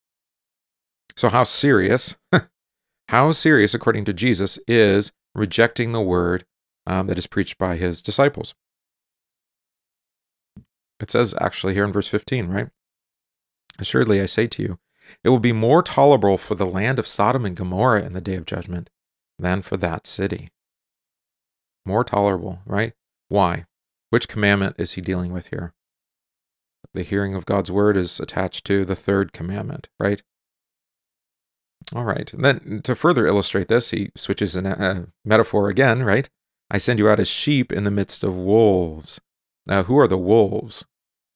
So, 1.16 1.28
how 1.28 1.44
serious, 1.44 2.16
how 3.08 3.32
serious, 3.32 3.74
according 3.74 4.04
to 4.06 4.12
Jesus, 4.12 4.58
is 4.66 5.12
rejecting 5.34 5.92
the 5.92 6.00
word 6.00 6.44
um, 6.86 7.08
that 7.08 7.18
is 7.18 7.26
preached 7.26 7.58
by 7.58 7.76
his 7.76 8.00
disciples? 8.00 8.54
It 11.00 11.10
says 11.10 11.34
actually 11.40 11.74
here 11.74 11.84
in 11.84 11.92
verse 11.92 12.08
15, 12.08 12.46
right? 12.48 12.68
Assuredly, 13.78 14.20
I 14.20 14.26
say 14.26 14.46
to 14.46 14.62
you, 14.62 14.78
it 15.22 15.28
will 15.28 15.40
be 15.40 15.52
more 15.52 15.82
tolerable 15.82 16.38
for 16.38 16.54
the 16.54 16.66
land 16.66 16.98
of 16.98 17.06
Sodom 17.06 17.44
and 17.44 17.56
Gomorrah 17.56 18.04
in 18.04 18.12
the 18.12 18.20
day 18.20 18.36
of 18.36 18.46
judgment 18.46 18.88
than 19.38 19.62
for 19.62 19.76
that 19.76 20.06
city. 20.06 20.50
More 21.86 22.04
tolerable, 22.04 22.60
right? 22.64 22.92
Why? 23.28 23.66
Which 24.10 24.28
commandment 24.28 24.76
is 24.78 24.92
he 24.92 25.00
dealing 25.00 25.32
with 25.32 25.48
here? 25.48 25.74
The 26.92 27.02
hearing 27.02 27.34
of 27.34 27.46
God's 27.46 27.70
word 27.70 27.96
is 27.96 28.20
attached 28.20 28.64
to 28.66 28.84
the 28.84 28.96
third 28.96 29.32
commandment, 29.32 29.88
right? 29.98 30.22
All 31.94 32.04
right. 32.04 32.32
And 32.32 32.44
then 32.44 32.80
to 32.84 32.94
further 32.94 33.26
illustrate 33.26 33.68
this, 33.68 33.90
he 33.90 34.10
switches 34.16 34.56
a 34.56 34.68
uh, 34.68 35.02
metaphor 35.24 35.68
again, 35.68 36.02
right? 36.02 36.30
I 36.70 36.78
send 36.78 36.98
you 36.98 37.08
out 37.08 37.20
as 37.20 37.28
sheep 37.28 37.72
in 37.72 37.84
the 37.84 37.90
midst 37.90 38.24
of 38.24 38.36
wolves. 38.36 39.20
Now, 39.66 39.82
who 39.82 39.98
are 39.98 40.08
the 40.08 40.18
wolves? 40.18 40.84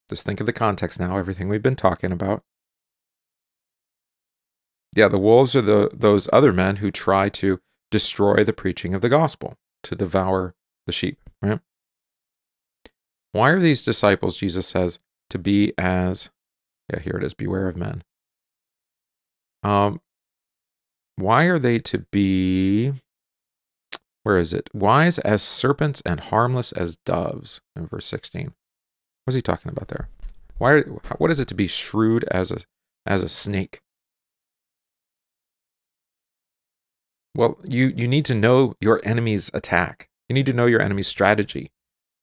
Just 0.09 0.25
think 0.25 0.41
of 0.41 0.47
the 0.47 0.53
context 0.53 0.99
now, 0.99 1.19
everything 1.19 1.49
we've 1.49 1.63
been 1.63 1.77
talking 1.77 2.13
about. 2.13 2.43
Yeah, 4.97 5.09
the 5.09 5.19
wolves 5.19 5.55
are 5.55 5.61
the 5.61 5.91
those 5.93 6.29
other 6.33 6.53
men 6.53 6.77
who 6.77 6.91
try 6.91 7.29
to 7.29 7.61
destroy 7.91 8.45
the 8.45 8.53
preaching 8.53 8.95
of 8.95 9.01
the 9.01 9.09
gospel, 9.09 9.55
to 9.85 9.95
devour 9.95 10.55
the 10.87 10.93
sheep, 10.93 11.19
right? 11.43 11.61
Why 13.33 13.51
are 13.51 13.61
these 13.61 13.85
disciples, 13.85 14.39
Jesus 14.39 14.67
says, 14.67 14.99
to 15.31 15.39
be 15.39 15.73
as 15.79 16.31
yeah, 16.93 17.01
here 17.01 17.17
it 17.17 17.25
is, 17.25 17.35
beware 17.35 17.69
of 17.69 17.77
men. 17.77 18.03
Um 19.63 20.01
why 21.17 21.45
are 21.45 21.59
they 21.59 21.79
to 21.81 22.07
be 22.11 22.93
where 24.23 24.39
is 24.39 24.53
it? 24.53 24.69
Wise 24.75 25.19
as 25.21 25.43
serpents 25.43 26.03
and 26.05 26.21
harmless 26.21 26.73
as 26.73 26.97
doves 26.97 27.61
in 27.75 27.87
verse 27.87 28.07
16. 28.07 28.53
What's 29.25 29.35
he 29.35 29.43
talking 29.43 29.71
about 29.71 29.89
there? 29.89 30.09
Why 30.59 30.81
what 30.81 31.31
is 31.31 31.41
it 31.41 31.49
to 31.49 31.55
be 31.55 31.67
shrewd 31.67 32.25
as 32.31 32.51
a 32.51 32.59
as 33.07 33.23
a 33.23 33.29
snake? 33.29 33.81
Well, 37.39 37.57
you, 37.63 37.93
you 37.95 38.09
need 38.09 38.25
to 38.25 38.35
know 38.35 38.75
your 38.81 39.01
enemy's 39.05 39.49
attack. 39.55 40.09
You 40.29 40.35
need 40.35 40.47
to 40.47 40.53
know 40.53 40.67
your 40.67 40.83
enemy's 40.83 41.07
strategy. 41.07 41.71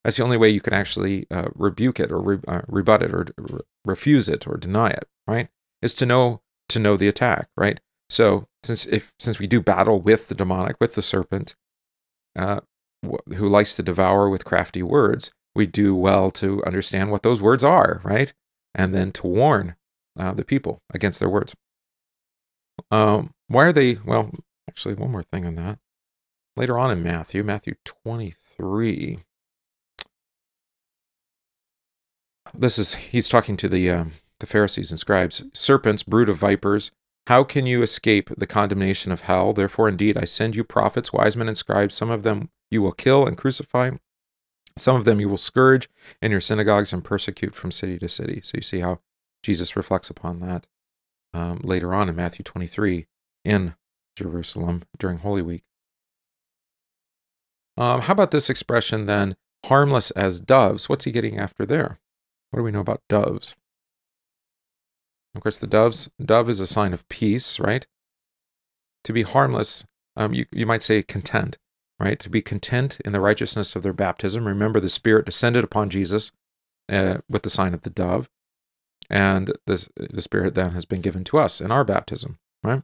That's 0.04 0.18
the 0.18 0.24
only 0.24 0.36
way 0.36 0.50
you 0.50 0.60
can 0.60 0.74
actually 0.74 1.26
uh, 1.32 1.48
rebuke 1.56 2.02
it 2.02 2.12
or 2.12 2.20
re, 2.20 2.40
uh, 2.50 2.64
rebut 2.68 3.02
it 3.02 3.14
or 3.14 3.28
re- 3.38 3.62
refuse 3.86 4.28
it 4.28 4.46
or 4.46 4.58
deny 4.58 4.90
it, 4.90 5.06
right? 5.26 5.48
Is 5.82 5.94
to 5.96 6.06
know 6.06 6.42
to 6.68 6.80
know 6.80 6.98
the 6.98 7.08
attack, 7.08 7.48
right? 7.56 7.80
So 8.10 8.50
since 8.62 8.86
if 8.88 9.14
since 9.18 9.40
we 9.40 9.48
do 9.48 9.62
battle 9.62 10.02
with 10.02 10.28
the 10.28 10.36
demonic, 10.36 10.76
with 10.82 10.96
the 10.96 11.02
serpent, 11.02 11.56
uh, 12.36 12.60
wh- 13.02 13.36
who 13.36 13.48
likes 13.48 13.74
to 13.76 13.84
devour 13.84 14.30
with 14.30 14.44
crafty 14.44 14.84
words, 14.84 15.32
we 15.56 15.66
do 15.66 15.96
well 15.96 16.30
to 16.32 16.62
understand 16.66 17.10
what 17.10 17.24
those 17.24 17.42
words 17.42 17.64
are, 17.64 18.02
right? 18.04 18.34
And 18.76 18.94
then 18.94 19.14
to 19.14 19.28
warn 19.28 19.78
uh, 20.20 20.34
the 20.34 20.44
people 20.44 20.82
against 20.94 21.20
their 21.22 21.30
words. 21.30 21.56
Um, 22.92 23.32
why 23.48 23.66
are 23.68 23.74
they? 23.74 23.96
Well, 24.06 24.32
Actually, 24.76 24.96
one 24.96 25.12
more 25.12 25.24
thing 25.24 25.46
on 25.46 25.56
that. 25.56 25.80
Later 26.58 26.78
on 26.78 26.92
in 26.92 27.02
Matthew, 27.02 27.44
Matthew 27.44 27.76
23, 27.86 29.20
this 32.54 32.78
is, 32.78 32.96
he's 32.96 33.30
talking 33.30 33.56
to 33.56 33.70
the, 33.70 33.90
um, 33.90 34.12
the 34.42 34.46
Pharisees 34.46 34.92
and 34.92 35.00
scribes. 35.00 35.44
Serpents, 35.54 36.04
brood 36.04 36.28
of 36.28 36.38
vipers, 36.38 36.92
how 37.28 37.44
can 37.44 37.66
you 37.66 37.82
escape 37.82 38.30
the 38.38 38.46
condemnation 38.46 39.14
of 39.14 39.22
hell? 39.22 39.54
Therefore, 39.54 39.88
indeed, 39.88 40.18
I 40.18 40.26
send 40.26 40.56
you 40.56 40.64
prophets, 40.66 41.14
wise 41.14 41.38
men, 41.38 41.48
and 41.48 41.58
scribes. 41.58 41.96
Some 41.96 42.12
of 42.12 42.24
them 42.24 42.50
you 42.70 42.82
will 42.82 42.92
kill 42.92 43.26
and 43.26 43.38
crucify. 43.38 43.92
Some 44.78 44.98
of 44.98 45.06
them 45.06 45.22
you 45.22 45.30
will 45.30 45.38
scourge 45.38 45.90
in 46.22 46.32
your 46.32 46.42
synagogues 46.42 46.92
and 46.92 47.04
persecute 47.04 47.56
from 47.56 47.72
city 47.72 47.98
to 48.00 48.10
city. 48.10 48.42
So 48.44 48.58
you 48.58 48.62
see 48.62 48.80
how 48.82 49.00
Jesus 49.42 49.78
reflects 49.78 50.10
upon 50.10 50.42
that 50.42 50.68
um, 51.34 51.62
later 51.64 51.94
on 51.94 52.10
in 52.10 52.16
Matthew 52.16 52.44
23 52.44 53.08
in 53.46 53.76
Jerusalem 54.16 54.84
during 54.98 55.20
Holy 55.20 55.42
Week. 55.42 55.64
Um, 57.78 58.02
how 58.02 58.14
about 58.14 58.32
this 58.32 58.50
expression 58.50 59.06
then, 59.06 59.36
harmless 59.66 60.12
as 60.12 60.40
doves? 60.40 60.88
What's 60.88 61.06
he 61.06 61.12
getting 61.12 61.38
after 61.38 61.66
there? 61.66 62.00
What 62.52 62.60
do 62.60 62.64
we 62.64 62.72
know 62.72 62.80
about 62.80 63.02
doves? 63.10 63.56
Of 65.36 65.44
course, 65.44 65.60
the 65.60 65.68
doves, 65.68 66.10
dove 66.24 66.50
is 66.50 66.62
a 66.62 66.68
sign 66.68 66.94
of 66.94 67.08
peace, 67.10 67.60
right? 67.60 67.86
To 69.04 69.12
be 69.12 69.24
harmless, 69.24 69.86
um, 70.16 70.34
you, 70.34 70.46
you 70.52 70.66
might 70.66 70.82
say 70.82 71.04
content, 71.04 71.58
right? 72.00 72.18
To 72.20 72.30
be 72.30 72.42
content 72.42 73.00
in 73.04 73.12
the 73.12 73.20
righteousness 73.20 73.76
of 73.76 73.84
their 73.84 73.94
baptism. 73.94 74.48
Remember, 74.48 74.80
the 74.80 74.90
Spirit 74.90 75.26
descended 75.26 75.66
upon 75.66 75.90
Jesus 75.90 76.32
uh, 76.88 77.18
with 77.30 77.44
the 77.44 77.50
sign 77.50 77.74
of 77.74 77.82
the 77.82 77.90
dove, 77.90 78.30
and 79.10 79.52
this, 79.68 79.90
the 79.98 80.22
Spirit 80.22 80.56
then 80.56 80.72
has 80.72 80.86
been 80.86 81.02
given 81.02 81.26
to 81.26 81.38
us 81.38 81.60
in 81.60 81.72
our 81.72 81.84
baptism, 81.84 82.40
right? 82.64 82.84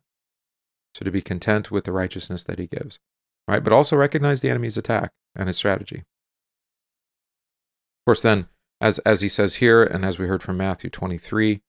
So 0.96 1.06
to 1.06 1.12
be 1.12 1.22
content 1.22 1.72
with 1.72 1.86
the 1.86 1.92
righteousness 1.92 2.44
that 2.46 2.60
he 2.60 2.68
gives, 2.68 3.00
right? 3.48 3.64
But 3.64 3.74
also 3.74 3.96
recognize 3.96 4.42
the 4.42 4.50
enemy's 4.50 4.78
attack 4.78 5.12
and 5.36 5.48
his 5.48 5.58
strategy. 5.58 6.04
Of 8.00 8.06
course, 8.06 8.22
then, 8.22 8.48
as, 8.82 9.00
as 9.00 9.22
he 9.22 9.30
says 9.30 9.56
here, 9.56 9.84
and 9.84 10.04
as 10.04 10.18
we 10.20 10.28
heard 10.28 10.44
from 10.44 10.58
Matthew 10.58 10.90
23, 10.90 11.62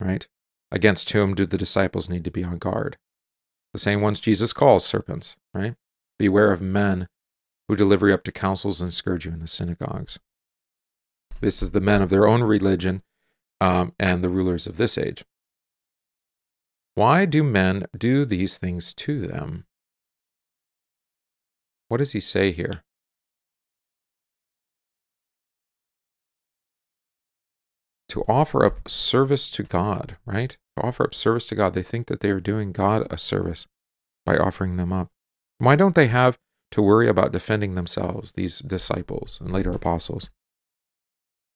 right? 0.00 0.26
Against 0.70 1.10
whom 1.10 1.34
do 1.34 1.44
the 1.44 1.58
disciples 1.58 2.08
need 2.08 2.24
to 2.24 2.30
be 2.30 2.44
on 2.44 2.58
guard? 2.58 2.96
The 3.72 3.78
same 3.78 4.00
ones 4.00 4.20
Jesus 4.20 4.52
calls 4.52 4.86
serpents, 4.86 5.36
right? 5.52 5.74
Beware 6.18 6.52
of 6.52 6.62
men 6.62 7.08
who 7.68 7.76
deliver 7.76 8.08
you 8.08 8.14
up 8.14 8.24
to 8.24 8.32
councils 8.32 8.80
and 8.80 8.94
scourge 8.94 9.24
you 9.24 9.32
in 9.32 9.40
the 9.40 9.48
synagogues. 9.48 10.18
This 11.40 11.62
is 11.62 11.72
the 11.72 11.80
men 11.80 12.00
of 12.00 12.10
their 12.10 12.26
own 12.26 12.42
religion 12.42 13.02
um, 13.60 13.92
and 13.98 14.22
the 14.22 14.28
rulers 14.28 14.66
of 14.66 14.76
this 14.76 14.96
age. 14.96 15.24
Why 16.94 17.24
do 17.24 17.42
men 17.42 17.86
do 17.96 18.24
these 18.24 18.56
things 18.56 18.94
to 18.94 19.26
them? 19.26 19.64
What 21.88 21.98
does 21.98 22.12
he 22.12 22.20
say 22.20 22.52
here? 22.52 22.82
To 28.10 28.22
offer 28.28 28.64
up 28.64 28.88
service 28.88 29.50
to 29.50 29.64
God, 29.64 30.16
right? 30.24 30.56
To 30.76 30.86
offer 30.86 31.02
up 31.02 31.14
service 31.14 31.46
to 31.48 31.56
God. 31.56 31.74
They 31.74 31.82
think 31.82 32.06
that 32.06 32.20
they 32.20 32.30
are 32.30 32.40
doing 32.40 32.70
God 32.70 33.08
a 33.10 33.18
service 33.18 33.66
by 34.24 34.36
offering 34.36 34.76
them 34.76 34.92
up. 34.92 35.10
Why 35.58 35.74
don't 35.74 35.96
they 35.96 36.06
have 36.06 36.38
to 36.70 36.82
worry 36.82 37.08
about 37.08 37.32
defending 37.32 37.74
themselves, 37.74 38.32
these 38.32 38.60
disciples 38.60 39.40
and 39.40 39.52
later 39.52 39.72
apostles? 39.72 40.30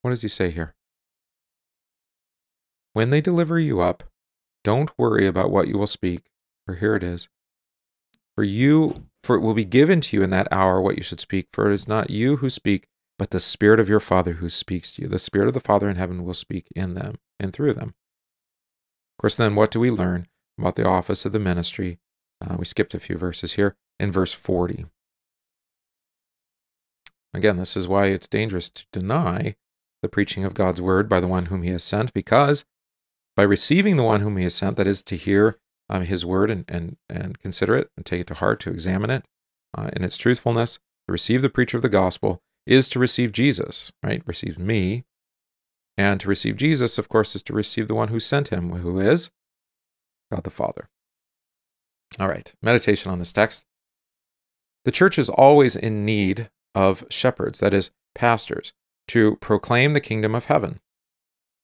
What 0.03 0.11
does 0.11 0.23
he 0.23 0.29
say 0.29 0.51
here? 0.51 0.75
When 2.93 3.11
they 3.11 3.21
deliver 3.21 3.59
you 3.59 3.81
up, 3.81 4.03
don't 4.65 4.91
worry 4.99 5.27
about 5.27 5.51
what 5.51 5.69
you 5.69 5.79
will 5.79 5.87
speak, 5.87 6.31
for 6.67 6.75
here 6.77 6.95
it 6.95 7.03
is. 7.03 7.29
For 8.35 8.45
you, 8.45 9.07
for 9.23 9.37
it 9.37 9.41
will 9.41 9.55
be 9.55 9.65
given 9.65 10.01
to 10.03 10.17
you 10.17 10.23
in 10.23 10.31
that 10.31 10.49
hour 10.53 10.81
what 10.81 10.97
you 10.97 11.03
should 11.03 11.21
speak, 11.21 11.49
for 11.53 11.71
it 11.71 11.75
is 11.75 11.89
not 11.89 12.11
you 12.11 12.37
who 12.37 12.51
speak, 12.51 12.87
but 13.19 13.31
the 13.31 13.41
Spirit 13.41 13.81
of 13.81 13.89
your 13.89 14.01
Father 14.01 14.35
who 14.35 14.49
speaks 14.49 14.93
to 14.93 15.03
you. 15.03 15.09
The 15.09 15.19
Spirit 15.19 15.49
of 15.49 15.55
the 15.55 15.61
Father 15.61 15.89
in 15.89 15.97
heaven 15.97 16.25
will 16.25 16.35
speak 16.35 16.69
in 16.77 16.95
them 16.95 17.17
and 17.41 17.53
through 17.53 17.75
them. 17.75 17.89
Of 17.89 19.23
course, 19.23 19.37
then 19.37 19.55
what 19.57 19.71
do 19.73 19.81
we 19.81 19.91
learn 19.91 20.29
about 20.57 20.77
the 20.77 20.87
office 20.87 21.25
of 21.25 21.33
the 21.33 21.41
ministry? 21.41 21.99
Uh, 22.41 22.57
we 22.59 22.65
skipped 22.65 22.95
a 22.95 23.01
few 23.01 23.19
verses 23.19 23.55
here 23.55 23.77
in 23.99 24.13
verse 24.13 24.33
40. 24.33 24.87
Again, 27.35 27.57
this 27.57 27.77
is 27.77 27.89
why 27.89 28.07
it's 28.07 28.29
dangerous 28.29 28.69
to 28.71 28.87
deny 28.93 29.57
the 30.03 30.09
preaching 30.09 30.45
of 30.45 30.55
God's 30.55 30.81
word 30.81 31.09
by 31.09 31.21
the 31.21 31.29
one 31.29 31.47
whom 31.47 31.63
he 31.63 31.71
has 31.71 31.83
sent, 31.83 32.13
because 32.13 32.65
by 33.39 33.45
receiving 33.45 33.97
the 33.97 34.03
one 34.03 34.21
whom 34.21 34.37
he 34.37 34.43
has 34.43 34.57
sent, 34.57 34.77
that 34.77 34.89
is 34.89 35.01
to 35.01 35.15
hear 35.15 35.61
um, 35.89 36.03
his 36.03 36.27
word 36.27 36.51
and, 36.51 36.65
and, 36.67 36.97
and 37.09 37.39
consider 37.39 37.77
it 37.77 37.89
and 37.97 38.05
take 38.05 38.23
it 38.23 38.27
to 38.27 38.35
heart, 38.35 38.59
to 38.59 38.69
examine 38.69 39.11
it 39.11 39.25
uh, 39.77 39.91
in 39.93 40.03
its 40.03 40.17
truthfulness, 40.17 40.81
to 41.07 41.13
receive 41.13 41.41
the 41.41 41.49
preacher 41.49 41.77
of 41.77 41.85
the 41.85 41.89
gospel, 41.89 42.43
is 42.67 42.89
to 42.89 42.99
receive 42.99 43.31
Jesus, 43.31 43.93
right? 44.03 44.25
Receive 44.27 44.59
me. 44.59 45.05
And 45.97 46.19
to 46.19 46.29
receive 46.29 46.57
Jesus, 46.57 46.99
of 46.99 47.09
course, 47.09 47.37
is 47.37 47.45
to 47.45 47.53
receive 47.53 47.87
the 47.87 47.95
one 47.95 48.09
who 48.09 48.19
sent 48.19 48.49
him, 48.49 48.71
who 48.71 48.99
is 48.99 49.31
God 50.33 50.43
the 50.43 50.51
Father. 50.51 50.89
All 52.19 52.27
right, 52.27 52.53
meditation 52.61 53.13
on 53.13 53.21
this 53.21 53.33
text. 53.33 53.65
The 54.85 54.91
church 54.91 55.17
is 55.17 55.29
always 55.29 55.77
in 55.77 56.05
need 56.05 56.51
of 56.75 57.05
shepherds, 57.09 57.61
that 57.61 57.73
is, 57.73 57.93
pastors, 58.17 58.73
to 59.07 59.37
proclaim 59.37 59.93
the 59.93 60.01
kingdom 60.01 60.35
of 60.35 60.47
heaven. 60.47 60.81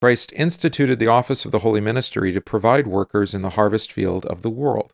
Christ 0.04 0.34
instituted 0.36 0.98
the 0.98 1.06
office 1.06 1.46
of 1.46 1.50
the 1.50 1.60
holy 1.60 1.80
ministry 1.80 2.30
to 2.30 2.40
provide 2.42 2.86
workers 2.86 3.32
in 3.32 3.40
the 3.40 3.56
harvest 3.56 3.90
field 3.90 4.26
of 4.26 4.42
the 4.42 4.50
world. 4.50 4.92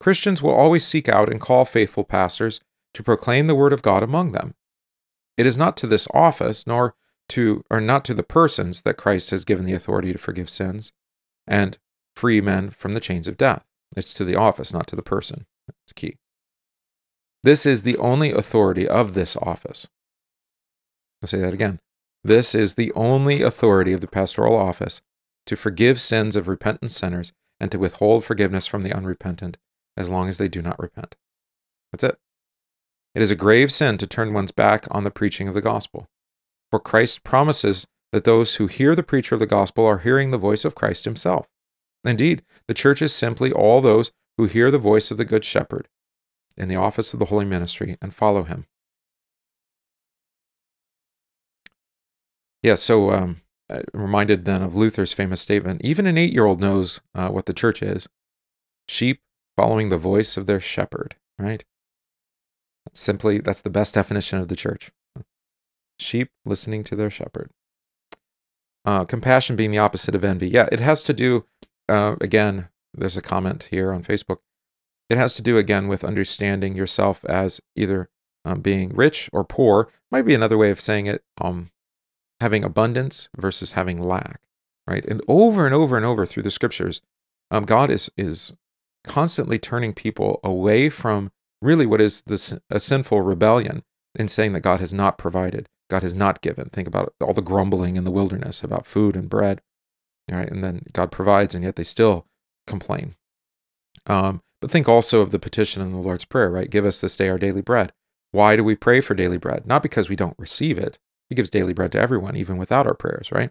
Christians 0.00 0.40
will 0.40 0.54
always 0.54 0.86
seek 0.86 1.10
out 1.10 1.30
and 1.30 1.38
call 1.38 1.66
faithful 1.66 2.04
pastors 2.04 2.58
to 2.94 3.02
proclaim 3.02 3.48
the 3.48 3.54
word 3.54 3.74
of 3.74 3.82
God 3.82 4.02
among 4.02 4.32
them. 4.32 4.54
It 5.36 5.44
is 5.44 5.58
not 5.58 5.76
to 5.76 5.86
this 5.86 6.08
office, 6.14 6.66
nor 6.66 6.94
to 7.28 7.62
or 7.68 7.82
not 7.82 8.02
to 8.06 8.14
the 8.14 8.22
persons 8.22 8.80
that 8.80 8.96
Christ 8.96 9.28
has 9.28 9.44
given 9.44 9.66
the 9.66 9.74
authority 9.74 10.10
to 10.14 10.18
forgive 10.18 10.48
sins 10.48 10.90
and 11.46 11.76
free 12.16 12.40
men 12.40 12.70
from 12.70 12.92
the 12.92 13.00
chains 13.00 13.28
of 13.28 13.36
death. 13.36 13.66
It's 13.94 14.14
to 14.14 14.24
the 14.24 14.36
office, 14.36 14.72
not 14.72 14.86
to 14.86 14.96
the 14.96 15.02
person. 15.02 15.44
That's 15.66 15.92
key. 15.92 16.16
This 17.42 17.66
is 17.66 17.82
the 17.82 17.98
only 17.98 18.32
authority 18.32 18.88
of 18.88 19.12
this 19.12 19.36
office. 19.36 19.86
I'll 21.22 21.28
say 21.28 21.40
that 21.40 21.52
again. 21.52 21.78
This 22.24 22.54
is 22.54 22.74
the 22.74 22.92
only 22.94 23.42
authority 23.42 23.92
of 23.92 24.00
the 24.00 24.08
pastoral 24.08 24.56
office 24.56 25.00
to 25.46 25.56
forgive 25.56 26.00
sins 26.00 26.36
of 26.36 26.48
repentant 26.48 26.90
sinners 26.90 27.32
and 27.60 27.70
to 27.70 27.78
withhold 27.78 28.24
forgiveness 28.24 28.66
from 28.66 28.82
the 28.82 28.92
unrepentant 28.92 29.56
as 29.96 30.10
long 30.10 30.28
as 30.28 30.38
they 30.38 30.48
do 30.48 30.62
not 30.62 30.78
repent. 30.78 31.16
That's 31.92 32.04
it. 32.04 32.18
It 33.14 33.22
is 33.22 33.30
a 33.30 33.36
grave 33.36 33.72
sin 33.72 33.98
to 33.98 34.06
turn 34.06 34.32
one's 34.32 34.52
back 34.52 34.86
on 34.90 35.04
the 35.04 35.10
preaching 35.10 35.48
of 35.48 35.54
the 35.54 35.60
gospel. 35.60 36.08
For 36.70 36.78
Christ 36.78 37.24
promises 37.24 37.86
that 38.12 38.24
those 38.24 38.56
who 38.56 38.66
hear 38.66 38.94
the 38.94 39.02
preacher 39.02 39.34
of 39.34 39.40
the 39.40 39.46
gospel 39.46 39.84
are 39.86 39.98
hearing 39.98 40.30
the 40.30 40.38
voice 40.38 40.64
of 40.64 40.74
Christ 40.74 41.04
himself. 41.04 41.46
Indeed, 42.04 42.42
the 42.66 42.74
church 42.74 43.02
is 43.02 43.14
simply 43.14 43.52
all 43.52 43.80
those 43.80 44.12
who 44.36 44.46
hear 44.46 44.70
the 44.70 44.78
voice 44.78 45.10
of 45.10 45.16
the 45.16 45.24
Good 45.24 45.44
Shepherd 45.44 45.88
in 46.56 46.68
the 46.68 46.76
office 46.76 47.12
of 47.12 47.18
the 47.18 47.26
holy 47.26 47.44
ministry 47.44 47.96
and 48.00 48.14
follow 48.14 48.44
him. 48.44 48.66
Yeah, 52.62 52.74
so 52.74 53.12
um, 53.12 53.42
reminded 53.92 54.44
then 54.44 54.62
of 54.62 54.74
Luther's 54.74 55.12
famous 55.12 55.40
statement 55.40 55.80
even 55.84 56.06
an 56.06 56.18
eight 56.18 56.32
year 56.32 56.46
old 56.46 56.60
knows 56.60 57.00
uh, 57.14 57.28
what 57.28 57.46
the 57.46 57.52
church 57.52 57.82
is 57.82 58.08
sheep 58.88 59.20
following 59.56 59.88
the 59.88 59.98
voice 59.98 60.36
of 60.36 60.46
their 60.46 60.60
shepherd, 60.60 61.16
right? 61.38 61.64
That's 62.86 63.00
simply, 63.00 63.38
that's 63.38 63.62
the 63.62 63.70
best 63.70 63.94
definition 63.94 64.38
of 64.38 64.48
the 64.48 64.56
church 64.56 64.90
sheep 66.00 66.30
listening 66.44 66.84
to 66.84 66.96
their 66.96 67.10
shepherd. 67.10 67.50
Uh, 68.84 69.04
compassion 69.04 69.56
being 69.56 69.70
the 69.70 69.78
opposite 69.78 70.14
of 70.14 70.24
envy. 70.24 70.48
Yeah, 70.48 70.68
it 70.72 70.80
has 70.80 71.02
to 71.04 71.12
do, 71.12 71.44
uh, 71.88 72.16
again, 72.20 72.68
there's 72.94 73.16
a 73.16 73.22
comment 73.22 73.68
here 73.70 73.92
on 73.92 74.02
Facebook. 74.02 74.38
It 75.10 75.18
has 75.18 75.34
to 75.34 75.42
do, 75.42 75.56
again, 75.56 75.88
with 75.88 76.04
understanding 76.04 76.74
yourself 76.74 77.24
as 77.24 77.60
either 77.76 78.08
um, 78.44 78.60
being 78.60 78.90
rich 78.94 79.28
or 79.32 79.44
poor. 79.44 79.88
Might 80.10 80.22
be 80.22 80.34
another 80.34 80.56
way 80.56 80.70
of 80.70 80.80
saying 80.80 81.06
it. 81.06 81.22
Um, 81.40 81.70
having 82.40 82.64
abundance 82.64 83.28
versus 83.36 83.72
having 83.72 84.00
lack, 84.00 84.40
right? 84.86 85.04
And 85.04 85.20
over 85.28 85.66
and 85.66 85.74
over 85.74 85.96
and 85.96 86.06
over 86.06 86.26
through 86.26 86.44
the 86.44 86.50
scriptures, 86.50 87.00
um, 87.50 87.64
God 87.64 87.90
is 87.90 88.10
is 88.16 88.56
constantly 89.04 89.58
turning 89.58 89.94
people 89.94 90.40
away 90.44 90.90
from 90.90 91.30
really 91.62 91.86
what 91.86 92.00
is 92.00 92.22
this 92.22 92.54
a 92.70 92.80
sinful 92.80 93.22
rebellion 93.22 93.82
in 94.14 94.28
saying 94.28 94.52
that 94.52 94.60
God 94.60 94.80
has 94.80 94.92
not 94.92 95.18
provided, 95.18 95.68
God 95.90 96.02
has 96.02 96.14
not 96.14 96.40
given. 96.40 96.68
Think 96.70 96.88
about 96.88 97.14
all 97.20 97.32
the 97.32 97.42
grumbling 97.42 97.96
in 97.96 98.04
the 98.04 98.10
wilderness 98.10 98.62
about 98.62 98.86
food 98.86 99.16
and 99.16 99.28
bread, 99.28 99.60
right? 100.30 100.50
And 100.50 100.62
then 100.62 100.80
God 100.92 101.10
provides, 101.10 101.54
and 101.54 101.64
yet 101.64 101.76
they 101.76 101.84
still 101.84 102.26
complain. 102.66 103.14
Um, 104.06 104.42
but 104.60 104.70
think 104.70 104.88
also 104.88 105.20
of 105.20 105.30
the 105.30 105.38
petition 105.38 105.82
in 105.82 105.92
the 105.92 105.98
Lord's 105.98 106.24
Prayer, 106.24 106.50
right? 106.50 106.70
Give 106.70 106.84
us 106.84 107.00
this 107.00 107.16
day 107.16 107.28
our 107.28 107.38
daily 107.38 107.62
bread. 107.62 107.92
Why 108.32 108.56
do 108.56 108.64
we 108.64 108.74
pray 108.74 109.00
for 109.00 109.14
daily 109.14 109.38
bread? 109.38 109.66
Not 109.66 109.82
because 109.82 110.08
we 110.08 110.16
don't 110.16 110.38
receive 110.38 110.78
it, 110.78 110.98
he 111.28 111.34
gives 111.34 111.50
daily 111.50 111.72
bread 111.72 111.92
to 111.92 112.00
everyone, 112.00 112.36
even 112.36 112.56
without 112.56 112.86
our 112.86 112.94
prayers, 112.94 113.30
right? 113.30 113.50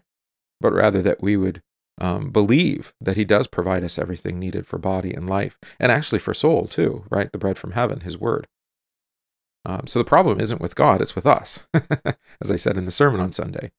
But 0.60 0.72
rather 0.72 1.00
that 1.02 1.22
we 1.22 1.36
would 1.36 1.62
um, 2.00 2.30
believe 2.30 2.92
that 3.00 3.16
He 3.16 3.24
does 3.24 3.46
provide 3.46 3.84
us 3.84 3.98
everything 3.98 4.38
needed 4.38 4.66
for 4.66 4.78
body 4.78 5.12
and 5.12 5.28
life, 5.28 5.58
and 5.78 5.90
actually 5.92 6.18
for 6.18 6.34
soul 6.34 6.66
too, 6.66 7.04
right? 7.10 7.30
The 7.30 7.38
bread 7.38 7.58
from 7.58 7.72
heaven, 7.72 8.00
His 8.00 8.18
Word. 8.18 8.46
Um, 9.64 9.86
so 9.86 9.98
the 9.98 10.04
problem 10.04 10.40
isn't 10.40 10.60
with 10.60 10.76
God, 10.76 11.00
it's 11.00 11.14
with 11.14 11.26
us, 11.26 11.66
as 12.40 12.50
I 12.50 12.56
said 12.56 12.76
in 12.76 12.84
the 12.84 12.90
sermon 12.90 13.20
on 13.20 13.32
Sunday, 13.32 13.70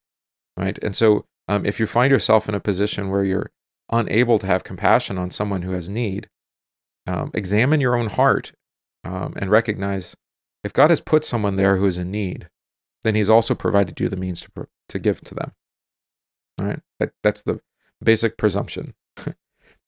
right? 0.56 0.78
And 0.82 0.94
so 0.94 1.24
um, 1.48 1.66
if 1.66 1.80
you 1.80 1.86
find 1.86 2.10
yourself 2.10 2.48
in 2.48 2.54
a 2.54 2.60
position 2.60 3.08
where 3.08 3.24
you're 3.24 3.50
unable 3.90 4.38
to 4.38 4.46
have 4.46 4.62
compassion 4.62 5.18
on 5.18 5.30
someone 5.30 5.62
who 5.62 5.72
has 5.72 5.90
need, 5.90 6.28
um, 7.06 7.30
examine 7.34 7.80
your 7.80 7.96
own 7.96 8.06
heart 8.08 8.52
um, 9.04 9.32
and 9.36 9.50
recognize 9.50 10.14
if 10.62 10.72
God 10.72 10.90
has 10.90 11.00
put 11.00 11.24
someone 11.24 11.56
there 11.56 11.76
who 11.76 11.86
is 11.86 11.98
in 11.98 12.10
need, 12.10 12.48
then 13.02 13.14
he's 13.14 13.30
also 13.30 13.54
provided 13.54 13.98
you 14.00 14.08
the 14.08 14.16
means 14.16 14.42
to, 14.42 14.68
to 14.88 14.98
give 14.98 15.20
to 15.22 15.34
them. 15.34 15.52
All 16.60 16.66
right. 16.66 16.80
That, 16.98 17.12
that's 17.22 17.42
the 17.42 17.60
basic 18.02 18.36
presumption. 18.36 18.94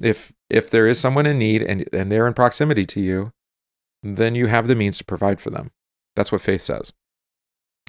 if, 0.00 0.32
if 0.48 0.70
there 0.70 0.86
is 0.86 0.98
someone 0.98 1.26
in 1.26 1.38
need 1.38 1.62
and, 1.62 1.88
and 1.92 2.10
they're 2.10 2.26
in 2.26 2.34
proximity 2.34 2.86
to 2.86 3.00
you, 3.00 3.32
then 4.02 4.34
you 4.34 4.46
have 4.46 4.66
the 4.66 4.74
means 4.74 4.98
to 4.98 5.04
provide 5.04 5.40
for 5.40 5.50
them. 5.50 5.70
That's 6.16 6.32
what 6.32 6.40
faith 6.40 6.62
says. 6.62 6.92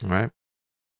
All 0.03 0.09
right. 0.09 0.31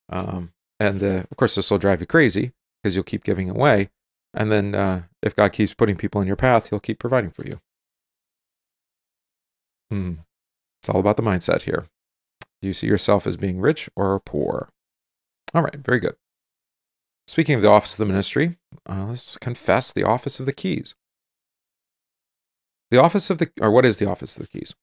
Um, 0.10 0.54
and 0.80 1.04
uh, 1.04 1.24
of 1.30 1.38
course, 1.38 1.56
this 1.56 1.70
will 1.70 1.78
drive 1.78 2.02
you 2.02 2.08
crazy 2.08 2.54
because 2.82 2.96
you'll 2.96 3.04
keep 3.04 3.24
giving 3.24 3.50
away. 3.50 3.90
And 4.34 4.52
then 4.52 4.74
uh, 4.74 5.04
if 5.22 5.36
God 5.36 5.54
keeps 5.54 5.74
putting 5.74 5.96
people 5.96 6.22
in 6.22 6.28
your 6.28 6.36
path, 6.36 6.70
he'll 6.70 6.80
keep 6.80 7.00
providing 7.00 7.32
for 7.32 7.46
you. 7.46 7.60
Hmm. 9.92 10.14
It's 10.82 10.90
all 10.90 11.00
about 11.00 11.18
the 11.18 11.24
mindset 11.24 11.62
here. 11.62 11.88
Do 12.64 12.68
you 12.68 12.74
see 12.74 12.88
yourself 12.88 13.28
as 13.28 13.36
being 13.36 13.60
rich 13.60 13.90
or 13.94 14.18
poor? 14.22 14.70
All 15.54 15.64
right, 15.64 15.76
very 15.76 16.00
good. 16.00 16.16
Speaking 17.28 17.56
of 17.56 17.62
the 17.62 17.68
office 17.68 17.92
of 17.92 17.98
the 17.98 18.06
ministry, 18.06 18.56
uh, 18.90 19.04
let's 19.10 19.36
confess 19.36 19.92
the 19.92 20.06
office 20.06 20.40
of 20.40 20.46
the 20.46 20.54
keys. 20.54 20.96
The 22.90 23.02
office 23.02 23.30
of 23.30 23.40
the, 23.40 23.52
or 23.60 23.70
what 23.70 23.84
is 23.84 23.98
the 23.98 24.10
office 24.10 24.38
of 24.38 24.44
the 24.44 24.48
keys? 24.48 24.74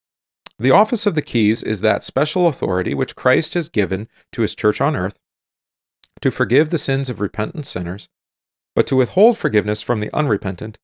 The 0.58 0.70
office 0.70 1.06
of 1.06 1.14
the 1.14 1.22
keys 1.22 1.62
is 1.62 1.80
that 1.80 2.04
special 2.04 2.48
authority 2.48 2.92
which 2.92 3.16
Christ 3.16 3.54
has 3.54 3.70
given 3.70 4.08
to 4.32 4.42
his 4.42 4.54
church 4.54 4.82
on 4.82 4.94
earth 4.94 5.18
to 6.20 6.30
forgive 6.30 6.68
the 6.68 6.76
sins 6.76 7.08
of 7.08 7.18
repentant 7.18 7.64
sinners, 7.64 8.10
but 8.76 8.86
to 8.88 8.96
withhold 8.96 9.38
forgiveness 9.38 9.80
from 9.80 10.00
the 10.00 10.14
unrepentant, 10.14 10.76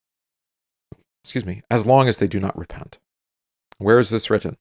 excuse 1.23 1.45
me, 1.45 1.61
as 1.71 1.85
long 1.85 2.09
as 2.09 2.17
they 2.17 2.27
do 2.27 2.41
not 2.41 2.57
repent. 2.57 2.99
Where 3.77 3.99
is 3.99 4.09
this 4.09 4.31
written? 4.31 4.57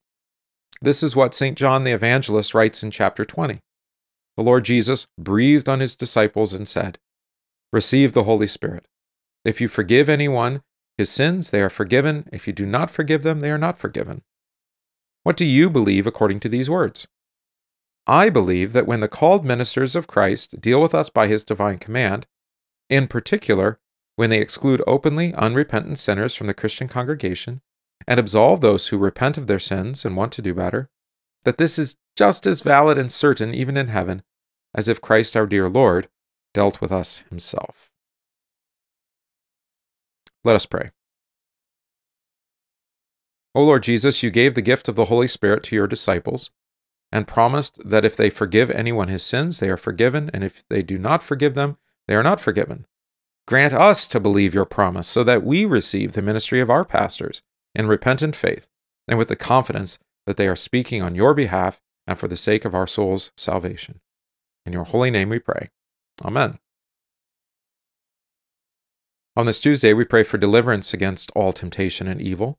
This 0.81 1.01
is 1.01 1.15
what 1.15 1.33
St. 1.33 1.57
John 1.57 1.83
the 1.83 1.91
Evangelist 1.91 2.53
writes 2.53 2.83
in 2.83 2.91
chapter 2.91 3.23
20. 3.23 3.59
The 4.37 4.43
Lord 4.43 4.65
Jesus 4.65 5.07
breathed 5.17 5.69
on 5.69 5.79
his 5.79 5.95
disciples 5.95 6.53
and 6.53 6.67
said, 6.67 6.99
Receive 7.71 8.13
the 8.13 8.25
Holy 8.25 8.47
Spirit. 8.47 8.85
If 9.45 9.61
you 9.61 9.67
forgive 9.67 10.09
anyone 10.09 10.61
his 10.97 11.09
sins, 11.09 11.49
they 11.49 11.61
are 11.61 11.69
forgiven. 11.69 12.27
If 12.31 12.47
you 12.47 12.53
do 12.53 12.65
not 12.65 12.89
forgive 12.89 13.23
them, 13.23 13.39
they 13.39 13.51
are 13.51 13.57
not 13.57 13.77
forgiven. 13.77 14.23
What 15.23 15.37
do 15.37 15.45
you 15.45 15.69
believe 15.69 16.07
according 16.07 16.39
to 16.41 16.49
these 16.49 16.69
words? 16.69 17.07
I 18.07 18.29
believe 18.29 18.73
that 18.73 18.85
when 18.85 18.99
the 18.99 19.07
called 19.07 19.43
ministers 19.43 19.95
of 19.95 20.07
Christ 20.07 20.61
deal 20.61 20.81
with 20.81 20.93
us 20.93 21.09
by 21.09 21.27
his 21.27 21.43
divine 21.43 21.79
command, 21.79 22.27
in 22.89 23.07
particular, 23.07 23.79
when 24.15 24.29
they 24.29 24.39
exclude 24.39 24.81
openly 24.85 25.33
unrepentant 25.33 25.99
sinners 25.99 26.35
from 26.35 26.47
the 26.47 26.53
Christian 26.53 26.87
congregation 26.87 27.61
and 28.07 28.19
absolve 28.19 28.61
those 28.61 28.87
who 28.87 28.97
repent 28.97 29.37
of 29.37 29.47
their 29.47 29.59
sins 29.59 30.05
and 30.05 30.15
want 30.15 30.31
to 30.33 30.41
do 30.41 30.53
better, 30.53 30.89
that 31.43 31.57
this 31.57 31.79
is 31.79 31.97
just 32.15 32.45
as 32.45 32.61
valid 32.61 32.97
and 32.97 33.11
certain 33.11 33.53
even 33.53 33.77
in 33.77 33.87
heaven 33.87 34.23
as 34.73 34.87
if 34.87 35.01
Christ 35.01 35.35
our 35.35 35.45
dear 35.45 35.69
Lord 35.69 36.09
dealt 36.53 36.81
with 36.81 36.91
us 36.91 37.23
himself. 37.29 37.91
Let 40.43 40.55
us 40.55 40.65
pray. 40.65 40.91
O 43.55 43.63
Lord 43.63 43.83
Jesus, 43.83 44.21
you 44.21 44.29
gave 44.29 44.53
the 44.53 44.61
gift 44.61 44.87
of 44.87 44.95
the 44.95 45.05
Holy 45.05 45.27
Spirit 45.27 45.63
to 45.63 45.75
your 45.75 45.87
disciples 45.87 46.51
and 47.11 47.27
promised 47.27 47.79
that 47.85 48.03
if 48.03 48.17
they 48.17 48.29
forgive 48.29 48.69
anyone 48.71 49.07
his 49.07 49.23
sins, 49.23 49.59
they 49.59 49.69
are 49.69 49.77
forgiven, 49.77 50.29
and 50.33 50.43
if 50.43 50.67
they 50.69 50.83
do 50.83 50.97
not 50.97 51.23
forgive 51.23 51.53
them, 51.53 51.77
they 52.07 52.15
are 52.15 52.23
not 52.23 52.41
forgiven. 52.41 52.85
Grant 53.47 53.73
us 53.73 54.07
to 54.07 54.19
believe 54.19 54.53
your 54.53 54.65
promise 54.65 55.07
so 55.07 55.23
that 55.23 55.43
we 55.43 55.63
receive 55.63 56.13
the 56.13 56.21
ministry 56.21 56.59
of 56.59 56.69
our 56.69 56.83
pastors 56.83 57.41
in 57.75 57.87
repentant 57.87 58.35
faith 58.35 58.67
and 59.07 59.17
with 59.17 59.27
the 59.27 59.35
confidence 59.35 59.99
that 60.25 60.37
they 60.37 60.47
are 60.47 60.55
speaking 60.55 61.01
on 61.01 61.15
your 61.15 61.33
behalf 61.33 61.81
and 62.07 62.17
for 62.17 62.27
the 62.27 62.37
sake 62.37 62.65
of 62.65 62.73
our 62.73 62.87
soul's 62.87 63.31
salvation. 63.37 63.99
In 64.65 64.73
your 64.73 64.85
holy 64.85 65.11
name 65.11 65.29
we 65.29 65.39
pray. 65.39 65.69
Amen. 66.23 66.59
On 69.37 69.45
this 69.45 69.59
Tuesday, 69.59 69.91
we 69.91 70.05
pray 70.05 70.23
for 70.23 70.37
deliverance 70.37 70.93
against 70.93 71.29
all 71.35 71.51
temptation 71.51 72.07
and 72.07 72.21
evil. 72.21 72.57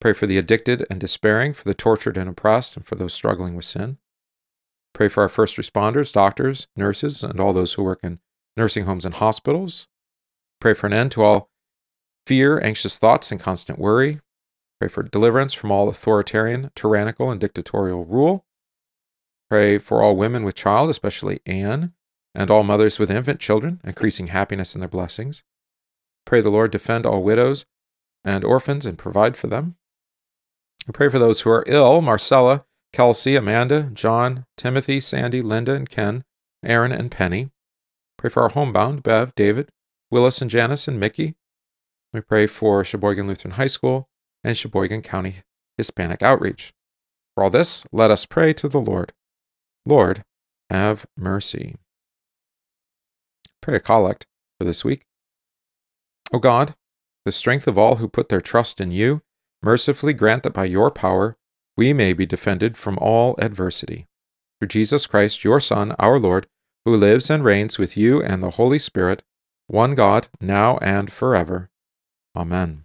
Pray 0.00 0.14
for 0.14 0.26
the 0.26 0.38
addicted 0.38 0.86
and 0.88 0.98
despairing, 0.98 1.52
for 1.52 1.64
the 1.64 1.74
tortured 1.74 2.16
and 2.16 2.30
oppressed, 2.30 2.76
and 2.76 2.86
for 2.86 2.94
those 2.94 3.12
struggling 3.12 3.54
with 3.54 3.66
sin. 3.66 3.98
Pray 4.94 5.08
for 5.08 5.22
our 5.22 5.28
first 5.28 5.56
responders, 5.56 6.12
doctors, 6.12 6.66
nurses, 6.76 7.22
and 7.22 7.40
all 7.40 7.52
those 7.52 7.74
who 7.74 7.82
work 7.82 8.00
in 8.02 8.20
nursing 8.56 8.86
homes 8.86 9.04
and 9.04 9.16
hospitals. 9.16 9.86
Pray 10.60 10.72
for 10.72 10.86
an 10.86 10.94
end 10.94 11.10
to 11.12 11.22
all 11.22 11.50
fear, 12.26 12.58
anxious 12.60 12.96
thoughts, 12.96 13.30
and 13.30 13.40
constant 13.40 13.78
worry. 13.78 14.20
Pray 14.84 14.90
for 14.90 15.02
deliverance 15.02 15.54
from 15.54 15.72
all 15.72 15.88
authoritarian, 15.88 16.70
tyrannical, 16.74 17.30
and 17.30 17.40
dictatorial 17.40 18.04
rule. 18.04 18.44
Pray 19.48 19.78
for 19.78 20.02
all 20.02 20.14
women 20.14 20.44
with 20.44 20.56
child, 20.56 20.90
especially 20.90 21.40
Anne, 21.46 21.94
and 22.34 22.50
all 22.50 22.62
mothers 22.62 22.98
with 22.98 23.10
infant 23.10 23.40
children, 23.40 23.80
increasing 23.82 24.26
happiness 24.26 24.74
in 24.74 24.80
their 24.80 24.88
blessings. 24.90 25.42
Pray 26.26 26.42
the 26.42 26.50
Lord 26.50 26.70
defend 26.70 27.06
all 27.06 27.22
widows 27.22 27.64
and 28.26 28.44
orphans 28.44 28.84
and 28.84 28.98
provide 28.98 29.38
for 29.38 29.46
them. 29.46 29.76
We 30.86 30.92
pray 30.92 31.08
for 31.08 31.18
those 31.18 31.40
who 31.40 31.50
are 31.50 31.64
ill 31.66 32.02
Marcella, 32.02 32.66
Kelsey, 32.92 33.36
Amanda, 33.36 33.88
John, 33.94 34.44
Timothy, 34.58 35.00
Sandy, 35.00 35.40
Linda, 35.40 35.72
and 35.72 35.88
Ken, 35.88 36.24
Aaron, 36.62 36.92
and 36.92 37.10
Penny. 37.10 37.48
Pray 38.18 38.28
for 38.28 38.42
our 38.42 38.50
homebound, 38.50 39.02
Bev, 39.02 39.34
David, 39.34 39.70
Willis, 40.10 40.42
and 40.42 40.50
Janice, 40.50 40.86
and 40.86 41.00
Mickey. 41.00 41.36
We 42.12 42.20
pray 42.20 42.46
for 42.46 42.84
Sheboygan 42.84 43.26
Lutheran 43.26 43.54
High 43.54 43.68
School 43.68 44.10
and 44.44 44.56
Sheboygan 44.56 45.02
County 45.02 45.36
Hispanic 45.76 46.22
Outreach. 46.22 46.72
For 47.34 47.42
all 47.42 47.50
this, 47.50 47.86
let 47.90 48.10
us 48.10 48.26
pray 48.26 48.52
to 48.52 48.68
the 48.68 48.80
Lord. 48.80 49.12
Lord, 49.86 50.22
have 50.70 51.06
mercy. 51.16 51.76
Pray 53.60 53.76
a 53.76 53.80
collect 53.80 54.26
for 54.58 54.64
this 54.64 54.84
week. 54.84 55.06
O 56.32 56.38
God, 56.38 56.74
the 57.24 57.32
strength 57.32 57.66
of 57.66 57.78
all 57.78 57.96
who 57.96 58.08
put 58.08 58.28
their 58.28 58.40
trust 58.40 58.80
in 58.80 58.90
you, 58.90 59.22
mercifully 59.62 60.12
grant 60.12 60.42
that 60.42 60.52
by 60.52 60.66
your 60.66 60.90
power 60.90 61.36
we 61.76 61.92
may 61.92 62.12
be 62.12 62.26
defended 62.26 62.76
from 62.76 62.98
all 63.00 63.34
adversity. 63.38 64.06
Through 64.60 64.68
Jesus 64.68 65.06
Christ, 65.06 65.42
your 65.42 65.60
Son, 65.60 65.92
our 65.98 66.18
Lord, 66.18 66.46
who 66.84 66.96
lives 66.96 67.30
and 67.30 67.42
reigns 67.42 67.78
with 67.78 67.96
you 67.96 68.22
and 68.22 68.42
the 68.42 68.50
Holy 68.50 68.78
Spirit, 68.78 69.22
one 69.66 69.94
God, 69.94 70.28
now 70.40 70.78
and 70.78 71.10
forever. 71.10 71.70
Amen. 72.36 72.84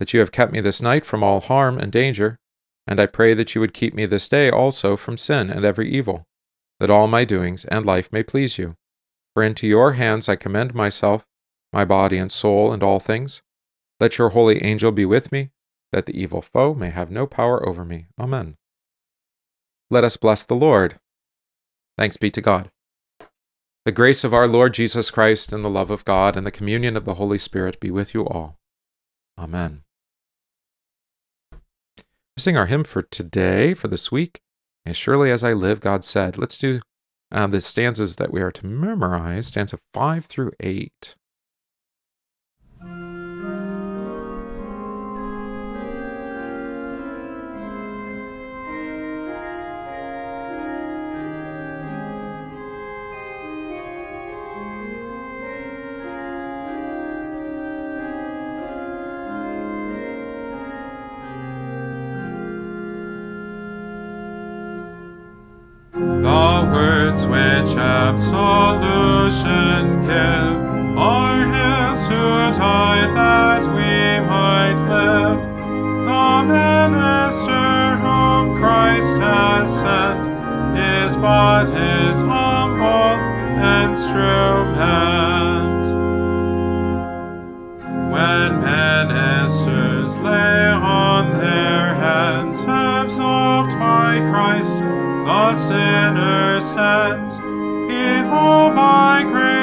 that 0.00 0.12
you 0.12 0.18
have 0.18 0.32
kept 0.32 0.50
me 0.50 0.60
this 0.60 0.82
night 0.82 1.04
from 1.04 1.22
all 1.22 1.40
harm 1.40 1.78
and 1.78 1.92
danger, 1.92 2.38
and 2.86 2.98
I 2.98 3.06
pray 3.06 3.34
that 3.34 3.54
you 3.54 3.60
would 3.60 3.74
keep 3.74 3.94
me 3.94 4.06
this 4.06 4.28
day 4.28 4.50
also 4.50 4.96
from 4.96 5.16
sin 5.16 5.50
and 5.50 5.64
every 5.64 5.88
evil, 5.88 6.26
that 6.80 6.90
all 6.90 7.06
my 7.06 7.24
doings 7.24 7.66
and 7.66 7.86
life 7.86 8.10
may 8.10 8.24
please 8.24 8.58
you. 8.58 8.74
For 9.34 9.44
into 9.44 9.68
your 9.68 9.92
hands 9.92 10.28
I 10.28 10.36
commend 10.36 10.74
myself, 10.74 11.26
my 11.72 11.84
body 11.84 12.16
and 12.16 12.32
soul, 12.32 12.72
and 12.72 12.82
all 12.82 12.98
things. 12.98 13.42
Let 14.00 14.16
your 14.16 14.30
holy 14.30 14.62
angel 14.64 14.90
be 14.90 15.04
with 15.04 15.30
me, 15.30 15.50
that 15.92 16.06
the 16.06 16.18
evil 16.18 16.40
foe 16.40 16.74
may 16.74 16.90
have 16.90 17.10
no 17.10 17.26
power 17.26 17.64
over 17.68 17.84
me. 17.84 18.06
Amen. 18.18 18.56
Let 19.90 20.02
us 20.02 20.16
bless 20.16 20.44
the 20.44 20.54
Lord. 20.54 20.98
Thanks 21.98 22.16
be 22.16 22.30
to 22.30 22.40
God. 22.40 22.70
The 23.84 23.92
grace 23.92 24.24
of 24.24 24.32
our 24.32 24.48
Lord 24.48 24.72
Jesus 24.72 25.10
Christ 25.10 25.52
and 25.52 25.62
the 25.62 25.70
love 25.70 25.90
of 25.90 26.04
God 26.04 26.36
and 26.36 26.46
the 26.46 26.50
communion 26.50 26.96
of 26.96 27.04
the 27.04 27.14
Holy 27.14 27.38
Spirit 27.38 27.78
be 27.80 27.90
with 27.90 28.14
you 28.14 28.26
all. 28.26 28.58
Amen. 29.38 29.82
Sing 32.40 32.56
our 32.56 32.64
hymn 32.64 32.84
for 32.84 33.02
today, 33.02 33.74
for 33.74 33.88
this 33.88 34.10
week. 34.10 34.40
As 34.86 34.96
surely 34.96 35.30
as 35.30 35.44
I 35.44 35.52
live, 35.52 35.78
God 35.78 36.04
said. 36.04 36.38
Let's 36.38 36.56
do 36.56 36.80
uh, 37.30 37.46
the 37.48 37.60
stanzas 37.60 38.16
that 38.16 38.32
we 38.32 38.40
are 38.40 38.50
to 38.50 38.64
memorize, 38.64 39.48
stanza 39.48 39.78
5 39.92 40.24
through 40.24 40.52
8. 40.58 41.16
Which 67.60 67.76
absolution 67.76 69.50
give 70.06 70.96
are 70.96 71.44
his 71.44 72.06
who 72.08 72.52
died 72.58 73.14
that 73.14 73.62
we 73.76 74.20
might 74.26 74.80
live. 74.88 75.38
The 76.08 76.42
minister 76.54 77.96
whom 78.00 78.56
Christ 78.58 79.16
has 79.18 79.80
sent 79.80 80.20
is 80.78 81.16
but 81.16 81.66
his 81.66 82.22
humble 82.22 83.18
instrument. 83.82 84.24
When 88.10 88.60
ministers 88.62 90.16
lay 90.16 90.66
on 90.72 91.30
their 91.38 91.94
heads, 91.94 92.64
absolved 92.64 93.72
by 93.78 94.18
Christ, 94.32 94.78
the 94.78 95.56
sinner 95.56 96.60
stands. 96.62 97.29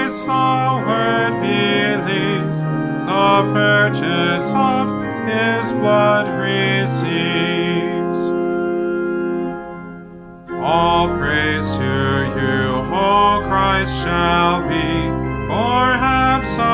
The 0.07 0.83
word 0.87 1.41
believes, 1.41 2.61
the 2.61 3.51
purchase 3.53 4.53
of 4.55 4.87
his 5.27 5.73
blood 5.73 6.29
receives. 6.39 8.21
All 10.63 11.09
praise 11.17 11.67
to 11.71 12.31
you, 12.39 12.87
O 12.95 13.43
Christ, 13.49 14.01
shall 14.01 14.61
be 14.69 15.11
for 15.49 15.91
absolution 15.99 16.71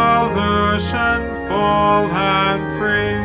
full 1.50 2.06
and 2.14 2.62
free, 2.78 3.18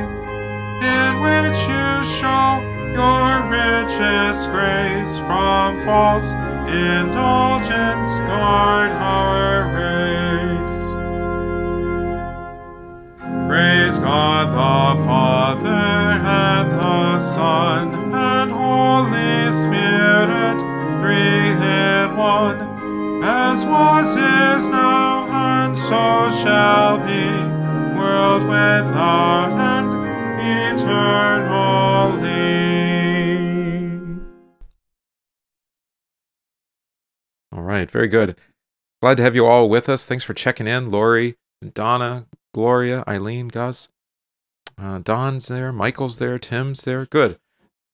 in 0.89 1.21
which 1.21 1.61
you 1.69 2.03
show 2.17 2.65
your 2.97 3.43
richest 3.51 4.51
grace 4.53 5.19
from 5.19 5.79
false 5.85 6.33
indulgence 6.69 8.19
guard 8.29 8.91
our 8.93 9.69
race. 9.75 10.85
Praise 13.49 13.99
God 13.99 14.49
the 14.49 15.05
Father 15.05 15.18
right, 37.89 37.93
very 37.93 38.09
good. 38.09 38.37
Glad 39.01 39.17
to 39.17 39.23
have 39.23 39.35
you 39.35 39.47
all 39.47 39.69
with 39.69 39.89
us. 39.89 40.05
Thanks 40.05 40.25
for 40.25 40.35
checking 40.35 40.67
in, 40.67 40.91
Lori, 40.91 41.37
Donna, 41.75 42.27
Gloria, 42.53 43.05
Eileen, 43.09 43.49
Gus. 43.49 43.89
Uh, 44.77 44.99
Don's 44.99 45.49
there, 45.49 45.73
Michael's 45.73 46.19
there, 46.19 46.39
Tim's 46.39 46.83
there. 46.83 47.07
Good. 47.07 47.39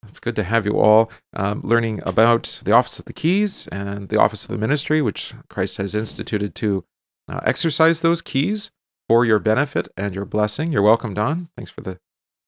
It's 0.09 0.21
good 0.21 0.37
to 0.37 0.43
have 0.43 0.67
you 0.67 0.79
all 0.79 1.11
um, 1.35 1.63
learning 1.63 2.03
about 2.05 2.61
the 2.65 2.73
Office 2.73 2.99
of 2.99 3.07
the 3.07 3.13
Keys 3.13 3.69
and 3.69 4.09
the 4.09 4.21
Office 4.21 4.45
of 4.45 4.51
the 4.51 4.59
Ministry, 4.59 5.01
which 5.01 5.33
Christ 5.49 5.79
has 5.79 5.95
instituted 5.95 6.55
to 6.57 6.85
uh, 7.27 7.41
exercise 7.45 8.01
those 8.01 8.21
keys 8.21 8.71
for 9.09 9.25
your 9.25 9.39
benefit 9.39 9.89
and 9.97 10.15
your 10.15 10.27
blessing. 10.27 10.73
You're 10.73 10.83
welcome, 10.83 11.15
Don. 11.15 11.49
Thanks 11.57 11.71
for 11.71 11.81
the 11.81 11.99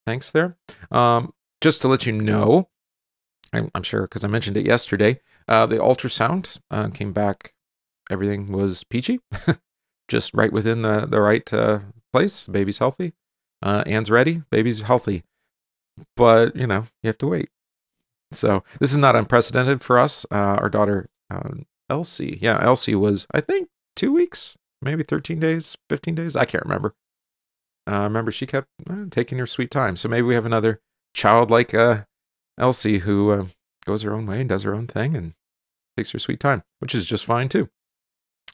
thanks 0.07 0.31
there. 0.31 0.57
Um, 0.91 1.33
just 1.63 1.81
to 1.83 1.89
let 1.89 2.05
you 2.05 2.13
know, 2.13 2.69
I'm, 3.55 3.71
I'm 3.75 3.83
sure 3.83 4.03
because 4.03 4.23
I 4.23 4.29
mentioned 4.29 4.59
it 4.59 4.67
yesterday, 4.67 5.21
uh, 5.49 5.67
the 5.67 5.77
ultrasound 5.77 6.59
uh, 6.71 6.89
came 6.89 7.13
back. 7.13 7.53
Everything 8.11 8.53
was 8.53 8.85
peachy, 8.85 9.21
just 10.09 10.33
right 10.35 10.53
within 10.53 10.83
the 10.83 11.07
the 11.07 11.21
right 11.21 11.51
uh, 11.53 11.81
place. 12.13 12.47
Baby's 12.47 12.79
healthy. 12.79 13.13
Uh, 13.63 13.83
Anne's 13.87 14.11
ready. 14.11 14.43
Baby's 14.51 14.83
healthy. 14.83 15.25
But 16.17 16.55
you 16.57 16.67
know, 16.67 16.87
you 17.03 17.09
have 17.09 17.19
to 17.19 17.27
wait. 17.27 17.49
So 18.33 18.65
this 18.81 18.91
is 18.91 18.99
not 18.99 19.17
unprecedented 19.17 19.83
for 19.83 19.99
us. 19.99 20.27
Uh, 20.31 20.59
our 20.61 20.69
daughter 20.69 21.09
um, 21.31 21.67
Elsie, 21.89 22.39
yeah, 22.43 22.59
Elsie 22.61 22.95
was 22.95 23.27
I 23.33 23.41
think 23.41 23.69
two 23.95 24.13
weeks, 24.13 24.57
maybe 24.83 25.03
thirteen 25.03 25.41
days, 25.41 25.77
fifteen 25.89 26.15
days. 26.15 26.37
I 26.37 26.45
can't 26.45 26.65
remember. 26.65 26.95
uh, 27.91 28.03
remember 28.03 28.31
she 28.33 28.47
kept 28.47 28.69
uh, 28.91 29.05
taking 29.11 29.39
her 29.39 29.47
sweet 29.47 29.71
time. 29.71 29.97
So 29.97 30.09
maybe 30.09 30.23
we 30.27 30.35
have 30.35 30.47
another 30.47 30.81
childlike 31.15 31.73
uh, 31.75 32.05
Elsie 32.59 32.99
who 32.99 33.31
uh, 33.31 33.47
goes 33.87 34.03
her 34.03 34.13
own 34.15 34.27
way 34.27 34.41
and 34.41 34.49
does 34.49 34.65
her 34.65 34.75
own 34.75 34.87
thing 34.87 35.17
and 35.17 35.35
takes 35.97 36.11
her 36.13 36.19
sweet 36.19 36.41
time, 36.41 36.63
which 36.79 36.95
is 36.95 37.07
just 37.07 37.25
fine 37.25 37.49
too. 37.49 37.69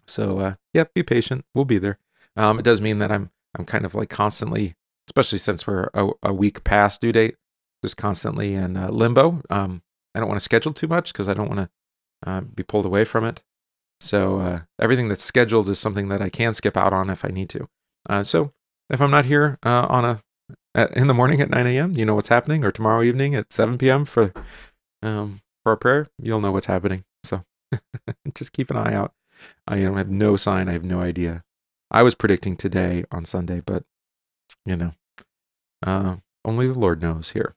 So 0.07 0.39
uh, 0.39 0.55
yeah, 0.73 0.85
be 0.95 1.03
patient. 1.03 1.45
We'll 1.55 1.65
be 1.65 1.79
there. 1.79 1.99
Um, 2.37 2.59
it 2.59 2.65
does 2.65 2.81
mean 2.81 2.99
that 2.99 3.13
I'm 3.13 3.31
I'm 3.57 3.65
kind 3.65 3.85
of 3.85 3.95
like 3.95 4.09
constantly, 4.09 4.75
especially 5.09 5.39
since 5.39 5.67
we're 5.67 5.89
a, 5.95 6.11
a 6.23 6.33
week 6.33 6.65
past 6.65 7.01
due 7.01 7.13
date, 7.13 7.37
just 7.83 7.97
constantly 7.97 8.55
in 8.55 8.77
uh, 8.77 8.89
limbo. 8.89 9.43
Um, 9.51 9.83
I 10.15 10.21
don't 10.21 10.29
want 10.29 10.41
to 10.41 10.45
schedule 10.45 10.73
too 10.73 10.89
much 10.89 11.13
because 11.13 11.29
I 11.29 11.35
don't 11.35 11.49
want 11.49 11.61
to 11.61 12.31
uh, 12.31 12.41
be 12.41 12.63
pulled 12.63 12.87
away 12.87 13.05
from 13.05 13.25
it. 13.25 13.43
So 14.01 14.41
uh, 14.41 14.61
everything 14.81 15.09
that's 15.09 15.23
scheduled 15.23 15.69
is 15.69 15.79
something 15.79 16.09
that 16.09 16.23
I 16.23 16.29
can 16.29 16.55
skip 16.55 16.77
out 16.77 16.93
on 16.93 17.09
if 17.09 17.25
I 17.25 17.29
need 17.29 17.49
to. 17.51 17.69
Uh, 18.09 18.25
so 18.25 18.53
if 18.91 19.01
I'm 19.01 19.11
not 19.11 19.27
here 19.27 19.59
uh, 19.63 19.87
on 19.89 20.05
a 20.05 20.21
at, 20.75 20.97
in 20.97 21.07
the 21.07 21.15
morning 21.15 21.41
at 21.41 21.51
9 21.51 21.67
a.m., 21.67 21.97
you 21.97 22.05
know 22.05 22.15
what's 22.15 22.29
happening, 22.29 22.65
or 22.65 22.73
tomorrow 22.73 23.03
evening 23.03 23.35
at 23.35 23.53
7 23.53 23.79
p.m. 23.79 24.05
for 24.05 24.33
um, 25.03 25.41
for 25.63 25.73
a 25.73 25.77
prayer, 25.77 26.09
you'll 26.21 26.41
know 26.41 26.53
what's 26.53 26.67
happening. 26.67 27.05
So 27.25 27.45
just 28.35 28.53
keep 28.53 28.71
an 28.71 28.77
eye 28.77 28.95
out. 28.95 29.13
I 29.67 29.79
have 29.79 30.11
no 30.11 30.37
sign. 30.37 30.69
I 30.69 30.73
have 30.73 30.85
no 30.85 31.01
idea. 31.01 31.43
I 31.91 32.03
was 32.03 32.15
predicting 32.15 32.57
today 32.57 33.05
on 33.11 33.25
Sunday, 33.25 33.61
but 33.65 33.85
you 34.65 34.77
know, 34.77 34.93
uh, 35.85 36.17
only 36.45 36.69
the 36.69 36.79
Lord 36.79 37.03
knows 37.03 37.31
here. 37.31 37.55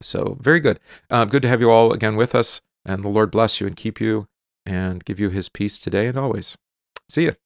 So 0.00 0.36
very 0.40 0.60
good. 0.60 0.80
Uh, 1.10 1.24
good 1.24 1.42
to 1.42 1.48
have 1.48 1.60
you 1.60 1.70
all 1.70 1.92
again 1.92 2.16
with 2.16 2.34
us, 2.34 2.60
and 2.84 3.02
the 3.02 3.08
Lord 3.08 3.30
bless 3.30 3.60
you 3.60 3.66
and 3.66 3.76
keep 3.76 4.00
you 4.00 4.26
and 4.66 5.04
give 5.04 5.18
you 5.18 5.30
His 5.30 5.48
peace 5.48 5.78
today 5.78 6.06
and 6.06 6.18
always. 6.18 6.56
See 7.08 7.24
you. 7.24 7.36